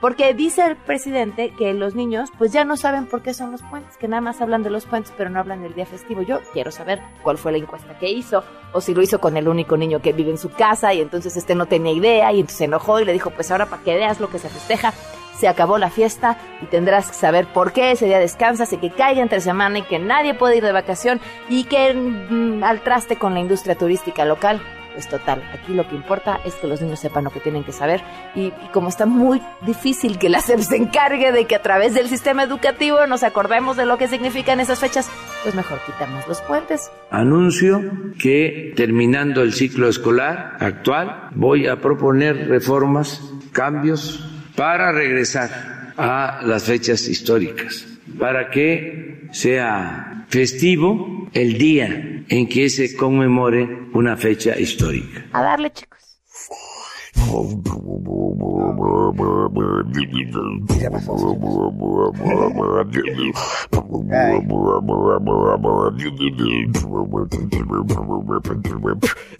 [0.00, 3.60] Porque dice el presidente que los niños pues ya no saben por qué son los
[3.60, 6.22] puentes, que nada más hablan de los puentes pero no hablan del día festivo.
[6.22, 9.46] Yo quiero saber cuál fue la encuesta que hizo o si lo hizo con el
[9.46, 12.56] único niño que vive en su casa y entonces este no tenía idea y entonces
[12.56, 14.94] se enojó y le dijo pues ahora para que veas lo que se festeja.
[15.40, 18.90] Se acabó la fiesta y tendrás que saber por qué ese día descansas y que
[18.90, 23.16] caiga entre semana y que nadie puede ir de vacación y que mm, al traste
[23.16, 24.60] con la industria turística local
[24.92, 27.72] pues total, aquí lo que importa es que los niños sepan lo que tienen que
[27.72, 28.02] saber
[28.34, 31.94] y, y como está muy difícil que la SEP se encargue de que a través
[31.94, 35.08] del sistema educativo nos acordemos de lo que significan esas fechas,
[35.42, 36.90] pues mejor quitamos los puentes.
[37.10, 37.80] Anuncio
[38.18, 43.22] que terminando el ciclo escolar actual voy a proponer reformas,
[43.52, 44.29] cambios
[44.60, 47.86] para regresar a las fechas históricas,
[48.18, 55.24] para que sea festivo el día en que se conmemore una fecha histórica.
[55.32, 56.09] A darle, chicos.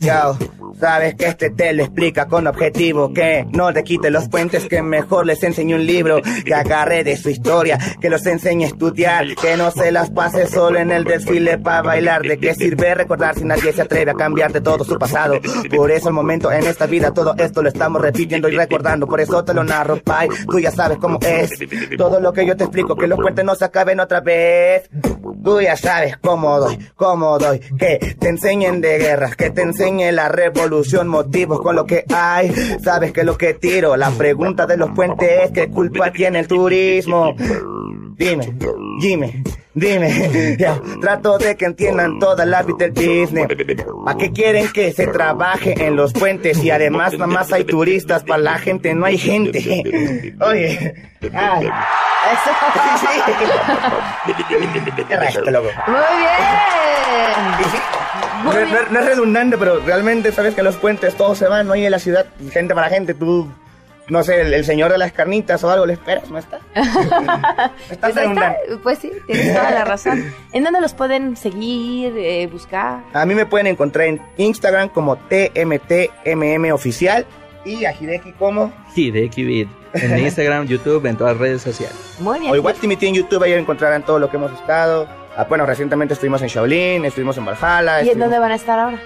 [0.01, 0.39] Yo,
[0.79, 4.83] sabes que este te lo explica con objetivo Que no te quite los puentes, que
[4.83, 9.27] mejor les enseñe un libro Que agarre de su historia, que los enseñe a estudiar
[9.35, 13.35] Que no se las pase solo en el desfile para bailar ¿De qué sirve recordar
[13.35, 15.41] si nadie se atreve a cambiar de todo su pasado?
[15.75, 19.07] Por eso el momento en esta vida todo esto lo estamos repitiendo y recordando.
[19.07, 21.51] Por eso te lo narro, pai, tú ya sabes cómo es.
[21.97, 24.89] Todo lo que yo te explico, que los puentes no se acaben otra vez.
[25.43, 27.61] Tú ya sabes cómo doy, cómo doy.
[27.79, 32.51] Que te enseñen de guerras, que te enseñe la revolución Motivos con lo que hay,
[32.83, 36.49] sabes que lo que tiro La pregunta de los puentes es ¿qué culpa tiene el
[36.49, 37.35] turismo?
[38.21, 38.53] Dime,
[39.01, 39.43] dime,
[39.75, 40.59] dime.
[41.01, 43.49] Trato de que entiendan toda la vida del business.
[44.05, 46.63] ¿Para qué quieren que se trabaje en los puentes?
[46.63, 50.35] Y además nada más hay turistas, para la gente no hay gente.
[50.43, 50.95] Oye,
[51.33, 51.71] ay.
[52.33, 52.51] Eso,
[55.09, 55.69] ¿Qué resto, loco?
[55.87, 55.97] Muy
[58.59, 58.91] bien.
[58.91, 61.87] No, es redundante, pero realmente sabes que en los puentes todos se van, no hay
[61.87, 63.51] en la ciudad gente para gente, tú,
[64.11, 66.59] no sé, el, el señor de las carnitas o algo le esperas, ¿no está?
[67.91, 68.57] está Pues, está.
[68.83, 70.33] Pues sí, tienes toda la razón.
[70.53, 73.01] ¿En dónde los pueden seguir, eh, buscar?
[73.13, 77.27] A mí me pueden encontrar en Instagram como TMTMM oficial
[77.65, 79.69] y a Hideki como, de Equibit.
[79.95, 81.97] En Instagram, YouTube, en todas las redes sociales.
[82.21, 82.53] Muy bien.
[82.53, 85.09] o igual Timothy en YouTube, ahí encontrarán todo lo que hemos estado.
[85.37, 87.99] Ah, bueno, recientemente estuvimos en Shaolin, estuvimos en Valhalla.
[87.99, 88.99] ¿Y en estuvimos- dónde van a estar ahora?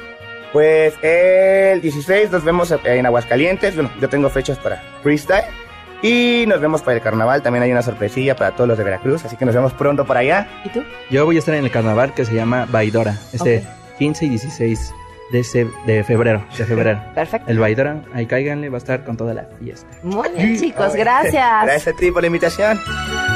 [0.54, 3.74] Pues el 16 nos vemos en Aguascalientes.
[3.74, 5.44] Bueno, yo tengo fechas para freestyle.
[6.00, 7.42] Y nos vemos para el carnaval.
[7.42, 9.24] También hay una sorpresilla para todos los de Veracruz.
[9.24, 10.46] Así que nos vemos pronto para allá.
[10.64, 10.84] ¿Y tú?
[11.10, 13.96] Yo voy a estar en el carnaval que se llama Baidora, este Ok.
[13.98, 14.94] 15 y 16
[15.32, 17.02] de, ese- de febrero, de febrero.
[17.16, 17.50] Perfecto.
[17.50, 19.88] El Baidora, ahí cáiganle, va a estar con toda la fiesta.
[20.04, 21.64] Muy bien, chicos, gracias.
[21.64, 22.80] Gracias a ti por la invitación.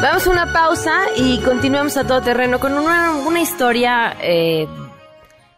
[0.02, 4.68] Vamos a una pausa y continuamos a todo terreno con una, una historia eh,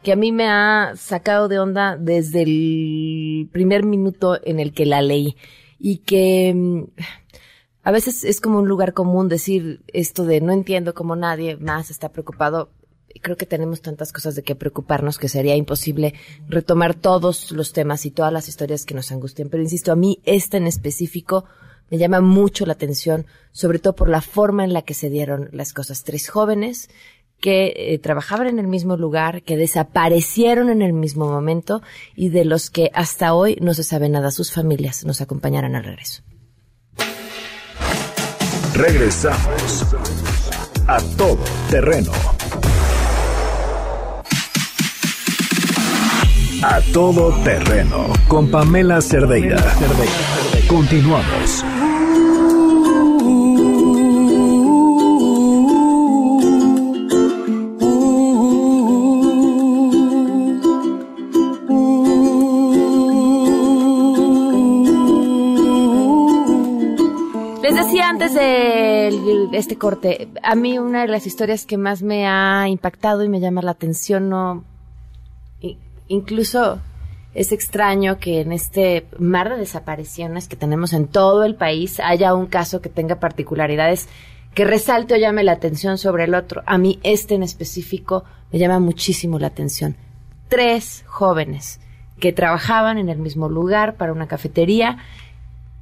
[0.03, 4.87] que a mí me ha sacado de onda desde el primer minuto en el que
[4.87, 5.37] la leí
[5.79, 6.85] y que mm,
[7.83, 11.91] a veces es como un lugar común decir esto de no entiendo cómo nadie más
[11.91, 12.71] está preocupado.
[13.23, 16.15] Creo que tenemos tantas cosas de qué preocuparnos que sería imposible
[16.49, 19.49] retomar todos los temas y todas las historias que nos angustian.
[19.49, 21.45] Pero insisto, a mí esta en específico
[21.91, 25.49] me llama mucho la atención, sobre todo por la forma en la que se dieron
[25.53, 26.05] las cosas.
[26.05, 26.89] Tres jóvenes
[27.41, 31.83] que eh, trabajaban en el mismo lugar, que desaparecieron en el mismo momento
[32.15, 34.31] y de los que hasta hoy no se sabe nada.
[34.31, 36.23] Sus familias nos acompañarán al regreso.
[38.75, 39.87] Regresamos
[40.87, 41.39] a todo
[41.71, 42.13] terreno.
[46.63, 49.63] A todo terreno con Pamela Cerdeira.
[50.69, 51.65] Continuamos.
[67.71, 72.27] Les decía antes de este corte, a mí una de las historias que más me
[72.27, 74.65] ha impactado y me llama la atención, no,
[76.09, 76.81] incluso
[77.33, 82.35] es extraño que en este mar de desapariciones que tenemos en todo el país haya
[82.35, 84.09] un caso que tenga particularidades
[84.53, 86.65] que resalte o llame la atención sobre el otro.
[86.67, 89.95] A mí este en específico me llama muchísimo la atención.
[90.49, 91.79] Tres jóvenes
[92.19, 94.99] que trabajaban en el mismo lugar para una cafetería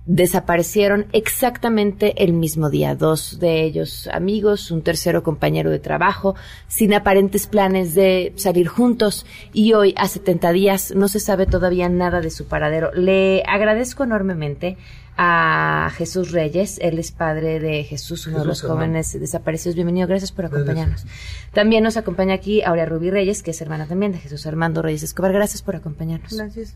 [0.09, 2.94] desaparecieron exactamente el mismo día.
[2.96, 6.34] Dos de ellos amigos, un tercero compañero de trabajo,
[6.66, 11.90] sin aparentes planes de salir juntos y hoy, a 70 días, no se sabe todavía
[11.90, 12.90] nada de su paradero.
[12.94, 14.78] Le agradezco enormemente
[15.18, 19.74] a Jesús Reyes, él es padre de Jesús, uno de los jóvenes desaparecidos.
[19.74, 21.04] Bienvenido, gracias por acompañarnos.
[21.52, 25.02] También nos acompaña aquí Aurea Rubí Reyes, que es hermana también de Jesús Armando Reyes
[25.02, 25.34] Escobar.
[25.34, 26.34] Gracias por acompañarnos.
[26.34, 26.74] Gracias.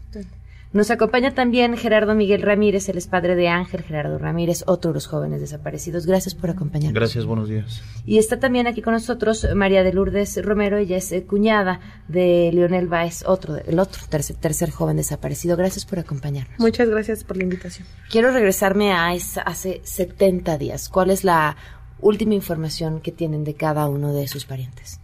[0.73, 4.95] Nos acompaña también Gerardo Miguel Ramírez, él es padre de Ángel Gerardo Ramírez, otro de
[4.95, 6.07] los jóvenes desaparecidos.
[6.07, 6.95] Gracias por acompañarnos.
[6.95, 7.83] Gracias, buenos días.
[8.07, 12.51] Y está también aquí con nosotros María de Lourdes Romero, ella es eh, cuñada de
[12.55, 15.59] Leonel Baez, otro, el otro tercer, tercer joven desaparecido.
[15.59, 16.59] Gracias por acompañarnos.
[16.59, 17.87] Muchas gracias por la invitación.
[18.11, 20.89] Quiero regresarme a esa, hace 70 días.
[20.89, 21.55] ¿Cuál es la
[22.01, 25.01] última información que tienen de cada uno de sus parientes?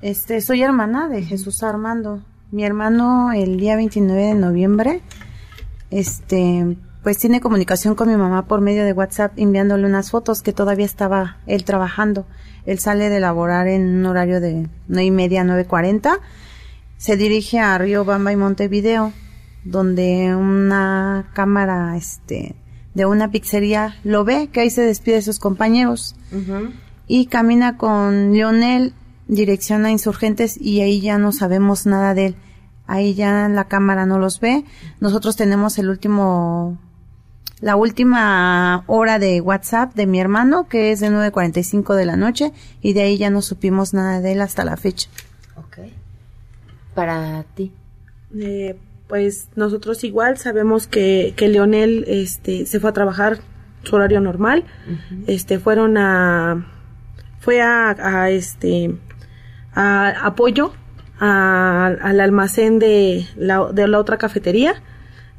[0.00, 2.22] Este, soy hermana de Jesús Armando.
[2.54, 5.00] Mi hermano el día 29 de noviembre,
[5.90, 10.52] este, pues tiene comunicación con mi mamá por medio de WhatsApp enviándole unas fotos que
[10.52, 12.28] todavía estaba él trabajando.
[12.64, 16.20] Él sale de laborar en un horario de nueve y media, nueve cuarenta.
[16.96, 19.12] Se dirige a Río Bamba y Montevideo,
[19.64, 22.54] donde una cámara, este,
[22.94, 26.14] de una pizzería lo ve, que ahí se despide de sus compañeros.
[27.08, 28.94] Y camina con Lionel
[29.26, 32.36] dirección a insurgentes y ahí ya no sabemos nada de él.
[32.86, 34.64] Ahí ya la cámara no los ve.
[35.00, 36.78] Nosotros tenemos el último,
[37.60, 42.52] la última hora de WhatsApp de mi hermano, que es de 9.45 de la noche,
[42.82, 45.08] y de ahí ya no supimos nada de él hasta la fecha.
[45.56, 45.78] Ok.
[46.94, 47.72] Para ti.
[48.36, 48.78] Eh,
[49.08, 53.38] pues nosotros igual sabemos que, que Leonel este, se fue a trabajar
[53.82, 54.64] su horario normal.
[55.26, 56.66] Este, fueron a,
[57.40, 58.94] fue a, a este,
[59.74, 60.72] a, apoyo
[61.18, 64.82] al almacén de la, de la otra cafetería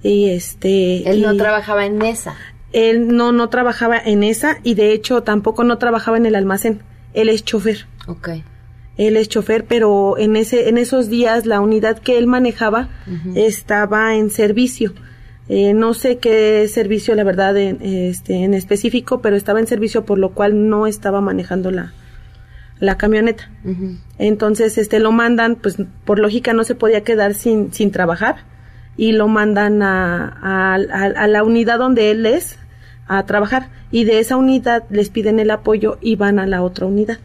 [0.01, 2.35] y este él no trabajaba en esa.
[2.71, 6.81] Él no no trabajaba en esa y de hecho tampoco no trabajaba en el almacén.
[7.13, 7.87] Él es chofer.
[8.07, 8.29] Ok.
[8.97, 12.89] él es chofer pero en ese en esos días la unidad que él manejaba
[13.35, 14.93] estaba en servicio.
[15.47, 20.03] Eh, no sé qué servicio la verdad en, este en específico pero estaba en servicio
[20.03, 21.93] por lo cual no estaba manejando la
[22.79, 23.49] la camioneta.
[24.17, 28.37] Entonces, este, lo mandan, pues por lógica no se podía quedar sin, sin trabajar
[28.97, 32.57] y lo mandan a, a, la unidad donde él es
[33.07, 36.85] a trabajar y de esa unidad les piden el apoyo y van a la otra
[36.85, 37.19] unidad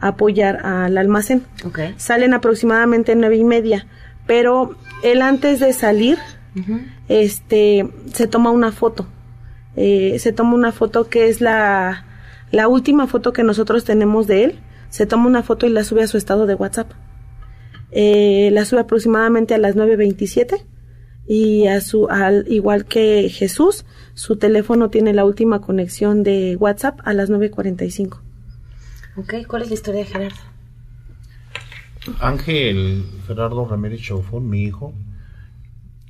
[0.00, 1.42] a apoyar al almacén.
[1.96, 3.86] Salen aproximadamente nueve y media,
[4.26, 6.18] pero él antes de salir,
[7.08, 9.06] este, se toma una foto.
[9.76, 12.04] Eh, se toma una foto que es la,
[12.50, 14.58] la última foto que nosotros tenemos de él
[14.92, 16.92] se toma una foto y la sube a su estado de WhatsApp.
[17.92, 20.66] Eh, la sube aproximadamente a las 9.27
[21.26, 27.00] y a su, al, igual que Jesús, su teléfono tiene la última conexión de WhatsApp
[27.04, 28.20] a las 9.45.
[29.16, 30.36] Ok, ¿cuál es la historia de Gerardo?
[32.20, 34.92] Ángel Gerardo Ramírez Chaufón, mi hijo,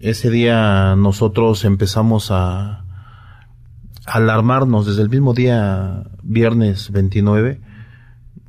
[0.00, 2.84] ese día nosotros empezamos a
[4.06, 7.60] alarmarnos desde el mismo día, viernes 29,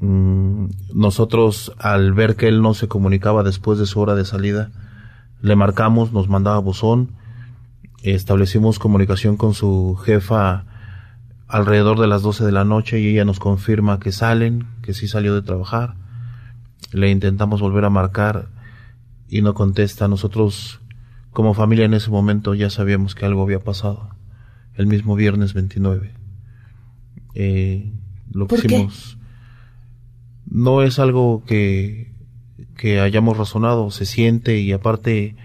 [0.03, 4.69] Mm, nosotros al ver que él no se comunicaba después de su hora de salida,
[5.41, 7.11] le marcamos, nos mandaba buzón,
[8.01, 10.65] establecimos comunicación con su jefa
[11.47, 15.07] alrededor de las 12 de la noche y ella nos confirma que salen, que sí
[15.07, 15.95] salió de trabajar.
[16.91, 18.49] Le intentamos volver a marcar
[19.29, 20.09] y no contesta.
[20.09, 20.81] Nosotros
[21.31, 24.09] como familia en ese momento ya sabíamos que algo había pasado.
[24.75, 26.11] El mismo viernes 29.
[27.35, 27.93] Eh,
[28.33, 29.17] lo que hicimos
[30.45, 32.11] no es algo que,
[32.77, 35.35] que hayamos razonado, se siente y aparte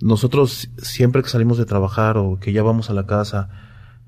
[0.00, 3.50] nosotros siempre que salimos de trabajar o que ya vamos a la casa,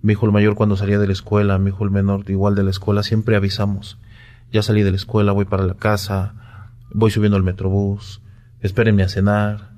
[0.00, 2.62] mi hijo el mayor cuando salía de la escuela, mi hijo el menor igual de
[2.62, 3.98] la escuela, siempre avisamos.
[4.50, 8.20] Ya salí de la escuela, voy para la casa, voy subiendo al metrobús,
[8.60, 9.70] espérenme a cenar.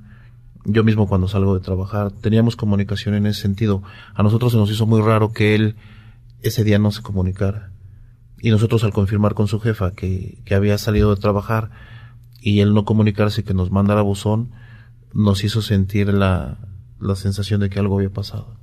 [0.65, 3.83] Yo mismo cuando salgo de trabajar, teníamos comunicación en ese sentido.
[4.15, 5.77] A nosotros se nos hizo muy raro que él
[6.43, 7.74] ese día no se comunicara.
[8.45, 11.71] Y nosotros al confirmar con su jefa que, que había salido de trabajar
[12.43, 14.51] y él no comunicarse que nos mandara buzón,
[15.15, 16.59] nos hizo sentir la,
[17.01, 18.59] la sensación de que algo había pasado.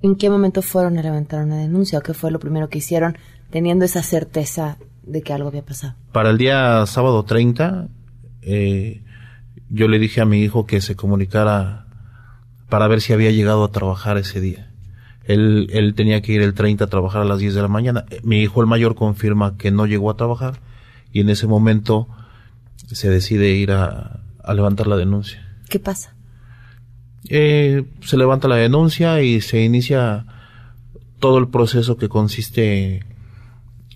[0.00, 3.18] ¿En qué momento fueron a levantar una denuncia o qué fue lo primero que hicieron
[3.50, 5.94] teniendo esa certeza de que algo había pasado?
[6.10, 7.88] Para el día sábado 30
[8.40, 9.04] eh,
[9.68, 11.88] yo le dije a mi hijo que se comunicara
[12.70, 14.71] para ver si había llegado a trabajar ese día.
[15.24, 18.04] Él, él tenía que ir el 30 a trabajar a las 10 de la mañana.
[18.22, 20.60] Mi hijo el mayor confirma que no llegó a trabajar
[21.12, 22.08] y en ese momento
[22.86, 25.46] se decide ir a, a levantar la denuncia.
[25.68, 26.14] ¿Qué pasa?
[27.28, 30.26] Eh, se levanta la denuncia y se inicia
[31.18, 33.04] todo el proceso que consiste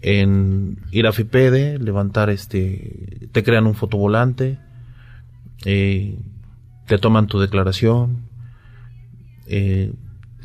[0.01, 4.61] en ir a FIPEDE, levantar este, te crean un fotovolante,
[5.65, 6.19] eh,
[6.87, 8.29] te toman tu declaración,
[9.49, 9.93] eh,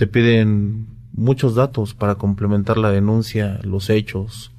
[0.02, 4.52] te piden muchos datos para complementar la denuncia, los hechos,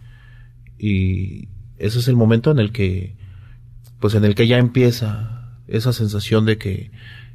[0.79, 3.17] y ese es el momento en el que,
[3.99, 6.93] pues en el que ya empieza esa sensación de que,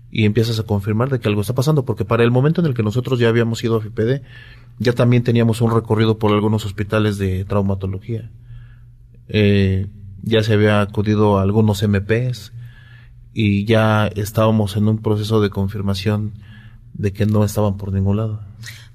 [0.10, 2.74] y empiezas a confirmar de que algo está pasando, porque para el momento en el
[2.74, 4.22] que nosotros ya habíamos ido a FIPEDE,
[4.80, 8.32] ya también teníamos un recorrido por algunos hospitales de traumatología.
[9.28, 9.88] Eh,
[10.24, 12.54] ya se había acudido a algunos MPs
[13.34, 16.36] y ya estábamos en un proceso de confirmación
[16.98, 18.42] de que no estaban por ningún lado.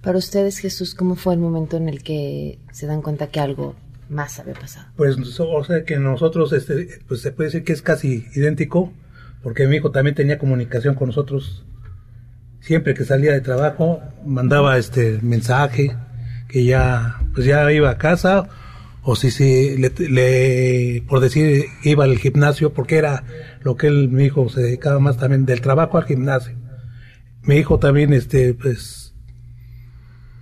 [0.03, 3.75] Para ustedes, Jesús, ¿cómo fue el momento en el que se dan cuenta que algo
[4.09, 4.89] más había pasado?
[4.97, 8.93] Pues, o sea, que nosotros, este, pues se puede decir que es casi idéntico,
[9.43, 11.65] porque mi hijo también tenía comunicación con nosotros
[12.63, 15.95] siempre que salía de trabajo mandaba este mensaje
[16.49, 18.49] que ya pues ya iba a casa
[19.03, 23.25] o si si le, por decir iba al gimnasio porque era
[23.63, 26.55] lo que él mi hijo se dedicaba más también del trabajo al gimnasio
[27.45, 29.15] mi hijo también este pues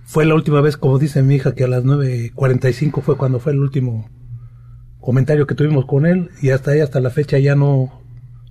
[0.05, 3.53] fue la última vez como dice mi hija que a las 9.45 fue cuando fue
[3.53, 4.09] el último
[4.99, 8.01] comentario que tuvimos con él y hasta ahí hasta la fecha ya no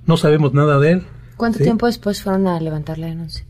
[0.07, 1.07] no sabemos nada de él
[1.41, 3.47] ¿Cuánto tiempo después fueron a levantar la denuncia?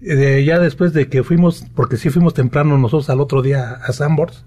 [0.00, 4.46] ya después de que fuimos, porque sí fuimos temprano nosotros al otro día a Sambors,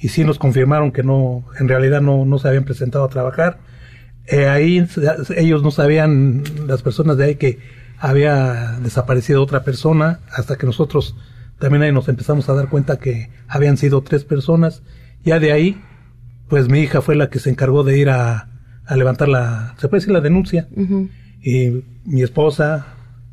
[0.00, 3.58] y sí nos confirmaron que no, en realidad no, no se habían presentado a trabajar.
[4.26, 4.82] Eh, ahí
[5.36, 7.58] ellos no sabían, las personas de ahí, que
[8.02, 11.14] había desaparecido otra persona, hasta que nosotros
[11.60, 14.82] también ahí nos empezamos a dar cuenta que habían sido tres personas.
[15.24, 15.80] Ya de ahí,
[16.48, 18.48] pues mi hija fue la que se encargó de ir a,
[18.84, 20.66] a levantar la, se puede decir la denuncia.
[21.40, 22.86] Y mi esposa,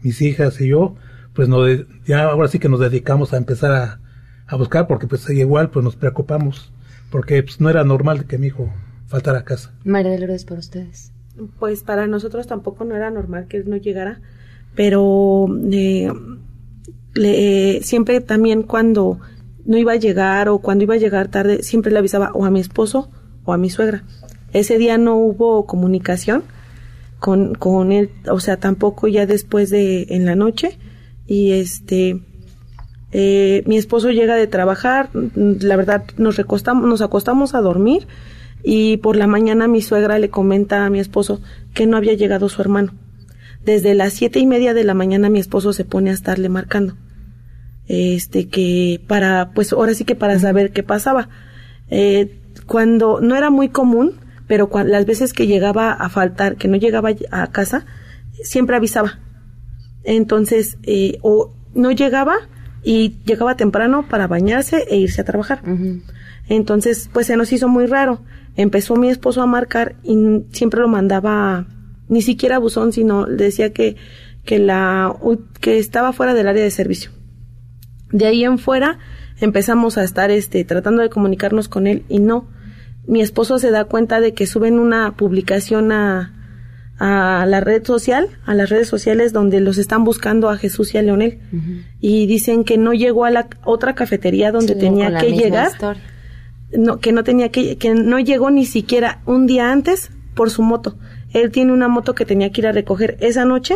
[0.03, 0.95] mis hijas y yo,
[1.33, 1.67] pues no,
[2.05, 3.99] ya ahora sí que nos dedicamos a empezar a,
[4.45, 6.71] a buscar porque pues igual pues nos preocupamos
[7.09, 8.71] porque pues no era normal que mi hijo
[9.07, 9.73] faltara a casa.
[9.83, 11.11] María de Lourdes, para ustedes.
[11.57, 14.21] Pues para nosotros tampoco no era normal que él no llegara,
[14.75, 16.11] pero eh,
[17.13, 19.19] le, siempre también cuando
[19.65, 22.51] no iba a llegar o cuando iba a llegar tarde, siempre le avisaba o a
[22.51, 23.09] mi esposo
[23.45, 24.03] o a mi suegra.
[24.53, 26.43] Ese día no hubo comunicación
[27.19, 30.77] con, con él, o sea, tampoco ya después de en la noche
[31.27, 32.21] y este
[33.11, 38.07] eh, mi esposo llega de trabajar, la verdad nos recostamos, nos acostamos a dormir
[38.63, 41.41] y por la mañana mi suegra le comenta a mi esposo
[41.73, 42.93] que no había llegado su hermano.
[43.63, 46.95] Desde las siete y media de la mañana mi esposo se pone a estarle marcando,
[47.87, 51.29] este que para, pues ahora sí que para saber qué pasaba.
[51.89, 54.13] Eh, cuando no era muy común,
[54.47, 57.85] pero las veces que llegaba a faltar, que no llegaba a casa,
[58.43, 59.19] siempre avisaba
[60.03, 62.35] entonces, eh, o no llegaba
[62.83, 65.61] y llegaba temprano para bañarse e irse a trabajar.
[66.47, 68.21] Entonces, pues se nos hizo muy raro.
[68.55, 71.67] Empezó mi esposo a marcar y siempre lo mandaba,
[72.09, 73.95] ni siquiera buzón, sino decía que,
[74.43, 75.15] que, la,
[75.61, 77.11] que estaba fuera del área de servicio.
[78.11, 78.99] De ahí en fuera
[79.39, 82.47] empezamos a estar este, tratando de comunicarnos con él y no.
[83.07, 86.33] Mi esposo se da cuenta de que suben una publicación a,
[86.99, 90.97] a la red social, a las redes sociales donde los están buscando a Jesús y
[90.97, 91.39] a Leonel.
[91.99, 95.71] Y dicen que no llegó a la otra cafetería donde tenía que llegar.
[96.71, 100.61] No, que no tenía que, que no llegó ni siquiera un día antes por su
[100.61, 100.97] moto.
[101.31, 103.75] Él tiene una moto que tenía que ir a recoger esa noche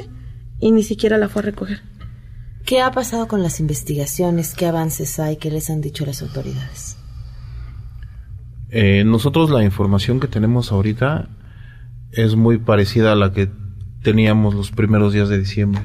[0.60, 1.82] y ni siquiera la fue a recoger.
[2.66, 4.54] ¿Qué ha pasado con las investigaciones?
[4.54, 5.36] ¿Qué avances hay?
[5.36, 6.98] ¿Qué les han dicho las autoridades?
[8.70, 11.30] Eh, nosotros la información que tenemos ahorita
[12.12, 13.52] es muy parecida a la que
[14.02, 15.84] teníamos los primeros días de diciembre.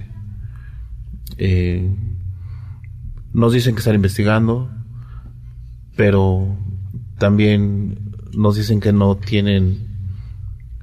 [1.36, 1.90] Eh,
[3.32, 4.70] nos dicen que están investigando,
[5.96, 6.56] pero
[7.18, 9.87] también nos dicen que no tienen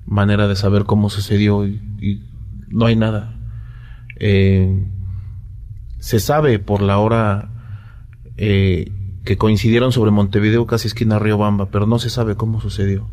[0.06, 2.24] manera de saber cómo sucedió y,
[2.68, 3.40] no hay nada.
[4.20, 4.86] Eh,
[6.00, 7.52] se sabe por la hora
[8.38, 8.92] eh,
[9.24, 13.10] que coincidieron sobre Montevideo, casi esquina Río Bamba, pero no se sabe cómo sucedió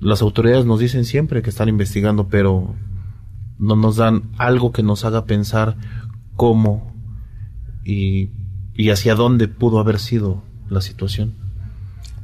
[0.00, 2.74] las autoridades nos dicen siempre que están investigando, pero
[3.58, 5.76] no nos dan algo que nos haga pensar
[6.36, 6.94] cómo
[7.84, 8.30] y,
[8.90, 11.34] hacia dónde pudo haber sido la situación.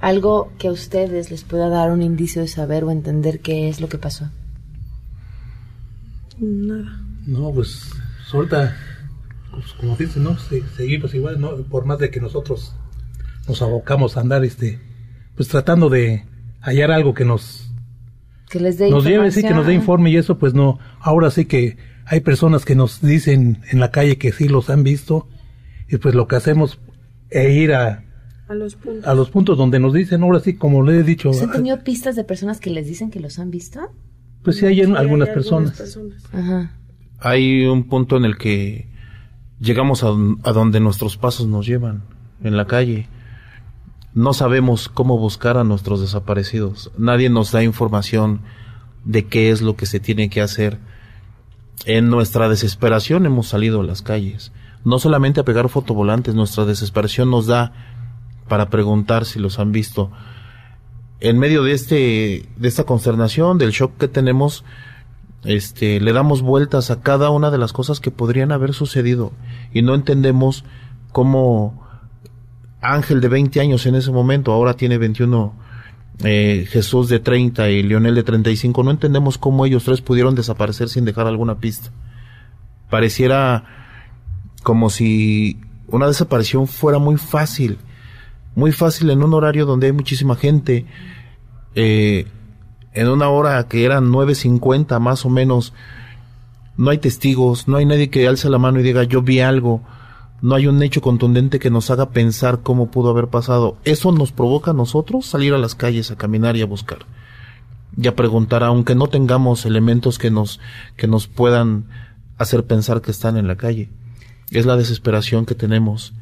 [0.05, 3.81] Algo que a ustedes les pueda dar un indicio de saber o entender qué es
[3.81, 4.31] lo que pasó.
[6.39, 7.01] Nada.
[7.27, 7.91] No, pues
[8.33, 8.77] ahorita,
[9.51, 10.37] pues, como dicen, ¿no?
[10.39, 11.57] Se- seguimos igual, ¿no?
[11.65, 12.75] Por más de que nosotros
[13.49, 14.79] nos abocamos a andar, este,
[15.37, 16.25] pues tratando de
[16.61, 17.71] hallar algo que nos,
[18.51, 20.79] Que les dé nos lleve, sí, que nos dé informe y eso, pues no.
[21.01, 21.77] Ahora sí que
[22.07, 25.29] hay personas que nos dicen en la calle que sí los han visto
[25.89, 26.79] y pues lo que hacemos
[27.31, 28.04] es ir a,
[28.49, 29.07] A los puntos.
[29.07, 31.83] a los puntos donde nos dicen, ahora sí, como le he dicho, ¿Se han tenido
[31.83, 33.81] pistas de personas que les dicen que los han visto?
[34.43, 35.97] pues sí hay en- algunas hay personas.
[36.33, 36.73] Ajá.
[37.21, 38.89] Hay un punto en el que
[39.59, 40.09] llegamos a,
[40.43, 42.03] a donde nuestros pasos nos llevan,
[42.43, 43.09] en la calle.
[44.13, 46.93] No sabemos cómo buscar a nuestros desaparecidos.
[46.99, 48.43] Nadie nos da información
[49.07, 50.79] de qué es lo que se tiene que hacer.
[51.87, 54.53] En nuestra desesperación hemos salido a las calles.
[54.85, 57.73] No solamente a pegar fotovolantes, nuestra desesperación nos da
[58.49, 60.11] para preguntar si los han visto.
[61.21, 64.65] En medio de este, de esta consternación, del shock que tenemos,
[65.45, 69.33] este, le damos vueltas a cada una de las cosas que podrían haber sucedido
[69.73, 70.65] y no entendemos
[71.13, 71.85] cómo
[72.81, 75.55] Ángel de 20 años en ese momento, ahora tiene 21,
[76.23, 80.89] eh, Jesús de 30 y Leonel de 35, no entendemos cómo ellos tres pudieron desaparecer
[80.89, 81.91] sin dejar alguna pista.
[82.91, 83.65] Pareciera
[84.63, 87.79] como si una desaparición fuera muy fácil,
[88.55, 90.87] muy fácil en un horario donde hay muchísima gente,
[91.75, 92.27] eh,
[92.93, 95.73] en una hora que eran 9.50 más o menos,
[96.77, 99.83] no hay testigos, no hay nadie que alce la mano y diga yo vi algo,
[100.43, 103.77] no hay un hecho contundente que nos haga pensar cómo pudo haber pasado.
[103.85, 107.07] Eso nos provoca a nosotros salir a las calles a caminar y a buscar
[107.97, 110.61] y a preguntar, aunque no tengamos elementos que nos,
[110.97, 111.87] que nos puedan
[112.39, 113.91] hacer pensar que están en la calle.
[114.51, 116.13] Es la desesperación que tenemos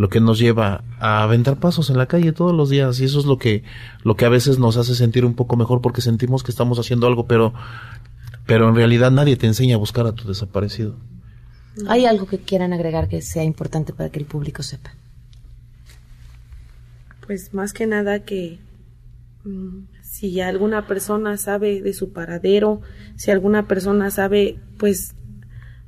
[0.00, 3.18] lo que nos lleva a aventar pasos en la calle todos los días y eso
[3.20, 3.64] es lo que
[4.02, 7.06] lo que a veces nos hace sentir un poco mejor porque sentimos que estamos haciendo
[7.06, 7.52] algo pero
[8.46, 10.96] pero en realidad nadie te enseña a buscar a tu desaparecido.
[11.86, 14.90] ¿Hay algo que quieran agregar que sea importante para que el público sepa?
[17.26, 18.58] Pues más que nada que
[19.44, 22.80] mm, si alguna persona sabe de su paradero,
[23.16, 25.14] si alguna persona sabe, pues,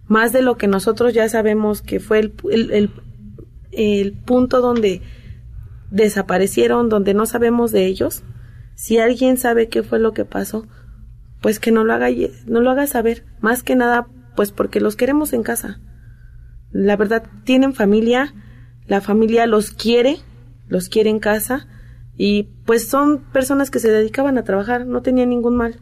[0.06, 2.90] más de lo que nosotros ya sabemos que fue el, el, el-
[3.72, 5.02] el punto donde
[5.90, 8.22] desaparecieron, donde no sabemos de ellos,
[8.74, 10.66] si alguien sabe qué fue lo que pasó,
[11.40, 12.08] pues que no lo haga,
[12.46, 14.06] no lo saber, más que nada,
[14.36, 15.80] pues porque los queremos en casa.
[16.70, 18.34] La verdad, tienen familia,
[18.86, 20.16] la familia los quiere,
[20.68, 21.66] los quiere en casa
[22.16, 25.78] y pues son personas que se dedicaban a trabajar, no tenían ningún mal.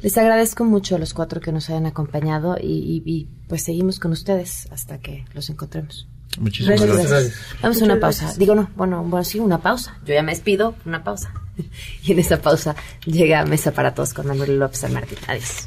[0.00, 4.12] Les agradezco mucho a los cuatro que nos hayan acompañado y- y, pues seguimos con
[4.12, 6.08] ustedes hasta que los encontremos.
[6.38, 7.34] Muchísimas Gracias, gracias.
[7.62, 8.22] Vamos a una gracias.
[8.24, 8.38] pausa.
[8.38, 9.96] Digo, no, bueno, bueno, sí, una pausa.
[10.04, 11.32] Yo ya me despido, una pausa.
[12.04, 15.18] Y en esa pausa llega Mesa para Todos con Manuel López San Martín.
[15.26, 15.64] Adiós.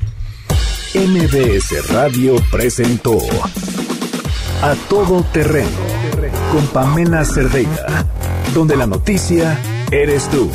[0.93, 3.17] MBS Radio presentó
[4.61, 5.69] A Todo Terreno
[6.51, 8.05] con Pamela Cerdeira,
[8.53, 9.59] donde la noticia
[9.91, 10.49] eres tú.